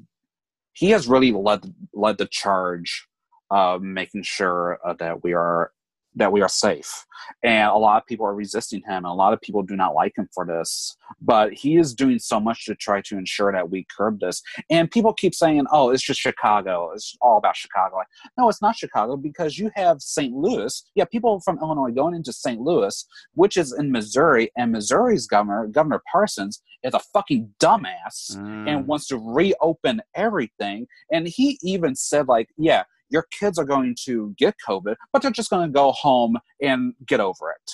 [0.74, 3.08] he has really led led the charge
[3.52, 5.72] of making sure uh, that we are
[6.20, 7.06] that we are safe.
[7.44, 9.94] And a lot of people are resisting him, and a lot of people do not
[9.94, 10.96] like him for this.
[11.22, 14.42] But he is doing so much to try to ensure that we curb this.
[14.70, 16.92] And people keep saying, "Oh, it's just Chicago.
[16.94, 18.08] It's all about Chicago." Like,
[18.38, 20.34] no, it's not Chicago because you have St.
[20.34, 20.84] Louis.
[20.96, 22.60] Yeah, people from Illinois going into St.
[22.62, 28.70] Louis, which is in Missouri, and Missouri's governor, Governor Parsons, is a fucking dumbass Mm.
[28.70, 30.88] and wants to reopen everything.
[31.12, 35.32] And he even said, like, yeah, your kids are going to get COVID, but they're
[35.32, 37.72] just going to go home and get over it.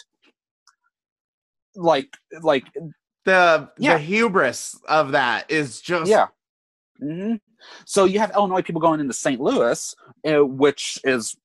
[1.75, 2.07] Like,
[2.41, 2.65] like,
[3.25, 3.93] the Yeah.
[3.93, 6.27] the hubris of that is just yeah.
[6.99, 7.33] hmm
[7.85, 9.41] So you have Illinois people going into St.
[9.41, 9.95] Louis,
[10.27, 11.35] uh, which is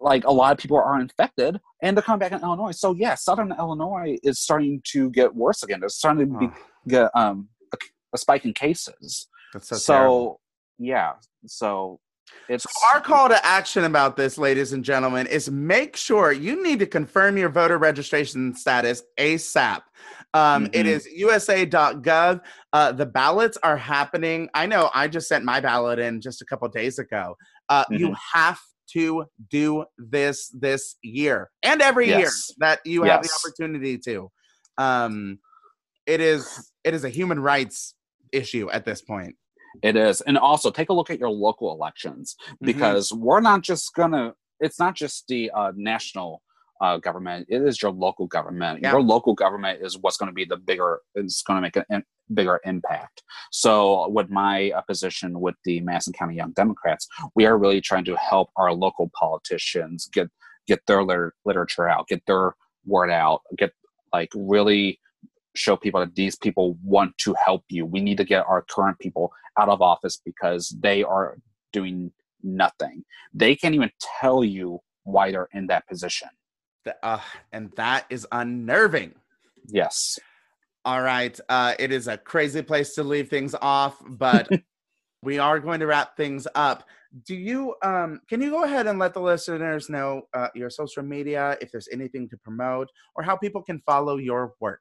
[0.00, 2.72] like a lot of people are infected, and they're coming back in Illinois.
[2.72, 5.80] So yeah, Southern Illinois is starting to get worse again.
[5.80, 6.54] There's starting to be, Oh,
[6.88, 7.76] get um a,
[8.14, 9.28] a spike in cases.
[9.52, 10.40] that's so, So,
[10.78, 11.14] yeah,
[11.46, 12.00] so
[12.48, 16.62] it's So our call to action about this, ladies and gentlemen, is make sure you
[16.62, 19.82] need to confirm your voter registration status ASAP.
[20.34, 20.88] Um, It Mhm.
[20.88, 22.40] is USA.gov.
[22.72, 24.48] Uh, the ballots are happening.
[24.54, 27.36] I know I just sent my ballot in just a couple days ago.
[27.68, 28.60] Uh, You have
[28.92, 34.30] to do this this year and every year that you have the opportunity to.
[34.78, 35.40] Um,
[36.06, 37.94] it is it is a human rights
[38.32, 39.36] issue at this point.
[39.82, 40.20] It is.
[40.22, 42.66] And also take a look at your local elections Mm-hmm.
[42.66, 46.42] because we're not just gonna it's not just the uh, national
[46.80, 48.80] uh, government, it is your local government.
[48.82, 48.92] Yeah.
[48.92, 52.04] Your local government is what's gonna be the bigger it's gonna make an,
[52.34, 53.22] bigger impact.
[53.52, 58.04] So, with my uh, position with the Madison County Young Democrats, we are really trying
[58.06, 60.28] to help our local politicians get
[60.66, 62.54] get their liter- literature out, get their
[62.84, 63.72] word out, get
[64.12, 64.98] like really
[65.56, 67.84] show people that these people want to help you.
[67.86, 71.38] We need to get our current people out of office because they are
[71.72, 73.04] doing nothing.
[73.34, 73.90] They can't even
[74.20, 76.28] tell you why they're in that position.
[76.84, 77.20] The, uh,
[77.52, 79.14] and that is unnerving.
[79.68, 80.18] Yes.
[80.84, 81.38] All right.
[81.48, 84.48] Uh, it is a crazy place to leave things off, but
[85.22, 86.84] we are going to wrap things up.
[87.24, 91.02] Do you um can you go ahead and let the listeners know uh, your social
[91.02, 94.80] media if there's anything to promote or how people can follow your work?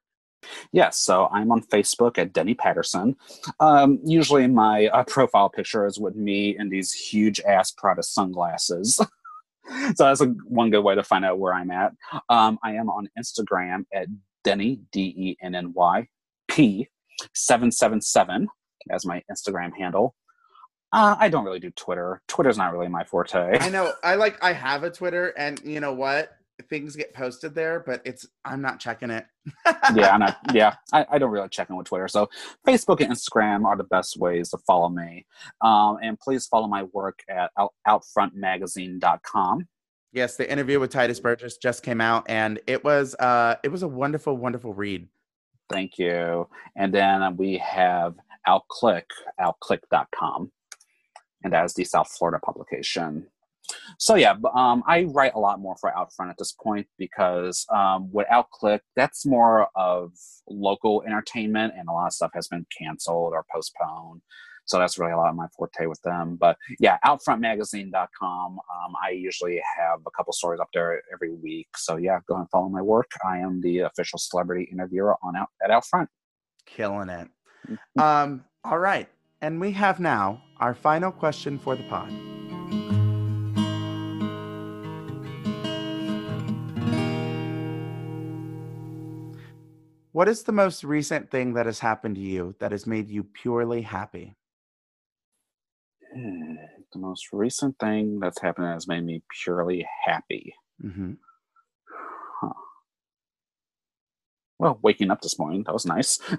[0.71, 3.15] Yes, so I'm on Facebook at Denny Patterson.
[3.59, 8.95] Um, usually, my uh, profile picture is with me in these huge ass Prada sunglasses.
[9.95, 11.93] so that's a, one good way to find out where I'm at.
[12.29, 14.07] Um, I am on Instagram at
[14.43, 16.07] Denny D E N N Y
[16.47, 16.87] P
[17.33, 18.47] seven seven seven
[18.89, 20.15] as my Instagram handle.
[20.91, 22.21] Uh, I don't really do Twitter.
[22.27, 23.57] Twitter's not really my forte.
[23.59, 23.91] I know.
[24.03, 24.41] I like.
[24.43, 26.31] I have a Twitter, and you know what?
[26.69, 28.25] Things get posted there, but it's.
[28.43, 29.25] I'm not checking it.
[29.93, 30.37] yeah, I'm not.
[30.53, 32.07] Yeah, I, I don't really check in with Twitter.
[32.07, 32.29] So
[32.65, 35.25] Facebook and Instagram are the best ways to follow me.
[35.61, 39.67] Um, and please follow my work at out, outfrontmagazine.com.
[40.13, 43.83] Yes, the interview with Tituss Burgess just came out, and it was uh, it was
[43.83, 45.07] a wonderful, wonderful read.
[45.69, 46.47] Thank you.
[46.75, 48.15] And then we have
[48.47, 49.03] OutClique,
[49.41, 50.51] outclique.com
[51.45, 53.27] and that is the South Florida publication.
[53.97, 58.09] So yeah, um, I write a lot more for Outfront at this point because um,
[58.11, 60.11] with OutClique, that's more of
[60.49, 64.22] local entertainment, and a lot of stuff has been canceled or postponed.
[64.66, 66.38] So that's really a lot of my forte with them.
[66.39, 68.51] But yeah, OutfrontMagazine.com.
[68.51, 71.68] Um, I usually have a couple stories up there every week.
[71.78, 73.11] So yeah, go and follow my work.
[73.24, 76.07] I am the official celebrity interviewer on out at Outfront.
[76.66, 77.30] Killing it.
[77.70, 77.99] Mm-hmm.
[77.99, 79.07] um, all right.
[79.41, 82.34] And we have now our final question for the pod.
[90.16, 93.22] What is the most recent thing that has happened to you that has made you
[93.22, 94.34] purely happy?
[96.16, 96.55] Hmm,
[96.93, 100.55] the most recent thing that's happened has made me purely happy.
[100.82, 101.16] Mm-hmm.
[102.39, 102.53] Huh.
[104.57, 106.22] Well, waking up this morning, that was nice.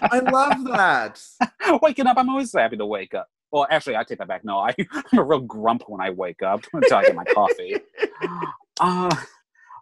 [0.00, 1.22] I love that.
[1.82, 3.28] Waking up, I'm always happy to wake up.
[3.50, 4.46] Well, actually, I take that back.
[4.46, 4.74] No, I,
[5.12, 7.76] I'm a real grump when I wake up until I get my coffee.
[8.80, 9.14] Uh,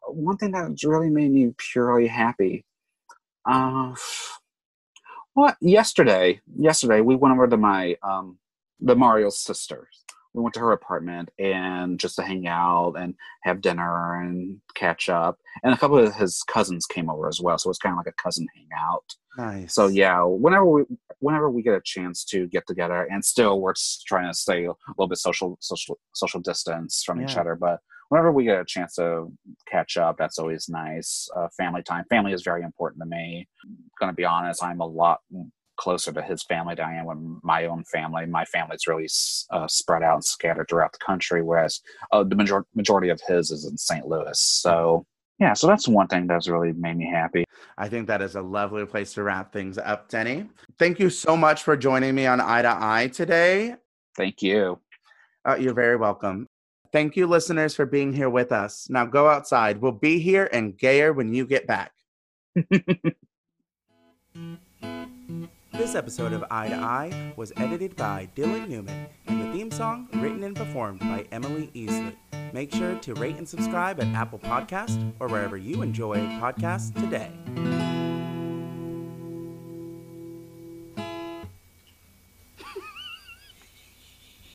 [0.08, 2.64] one thing that's really made me purely happy.
[3.48, 3.94] Uh,
[5.34, 6.40] what yesterday?
[6.56, 8.38] Yesterday, we went over to my um,
[8.80, 13.60] the Mario's sisters we went to her apartment and just to hang out and have
[13.60, 15.38] dinner and catch up.
[15.62, 17.98] And a couple of his cousins came over as well, so it was kind of
[17.98, 19.04] like a cousin hangout.
[19.38, 19.74] Nice.
[19.74, 20.82] So yeah, whenever we
[21.20, 23.74] whenever we get a chance to get together, and still we're
[24.06, 27.26] trying to stay a little bit social social social distance from yeah.
[27.26, 27.78] each other, but
[28.08, 29.32] whenever we get a chance to
[29.66, 31.28] catch up, that's always nice.
[31.36, 32.04] Uh, family time.
[32.10, 33.48] Family is very important to me.
[33.64, 35.20] I'm gonna be honest, I'm a lot
[35.76, 38.26] closer to his family than I am with my own family.
[38.26, 39.08] My family's really
[39.50, 41.80] uh, spread out and scattered throughout the country, whereas
[42.12, 44.06] uh, the major- majority of his is in St.
[44.06, 44.38] Louis.
[44.38, 45.04] So,
[45.38, 47.44] yeah, so that's one thing that's really made me happy.
[47.76, 50.48] I think that is a lovely place to wrap things up, Denny.
[50.78, 53.76] Thank you so much for joining me on Eye to Eye today.
[54.16, 54.78] Thank you.
[55.44, 56.46] Uh, you're very welcome.
[56.94, 58.86] Thank you, listeners, for being here with us.
[58.88, 59.78] Now go outside.
[59.78, 61.90] We'll be here and gayer when you get back.
[65.72, 70.08] This episode of Eye to Eye was edited by Dylan Newman and the theme song
[70.14, 72.14] written and performed by Emily Easley.
[72.52, 77.32] Make sure to rate and subscribe at Apple Podcast or wherever you enjoy podcasts today.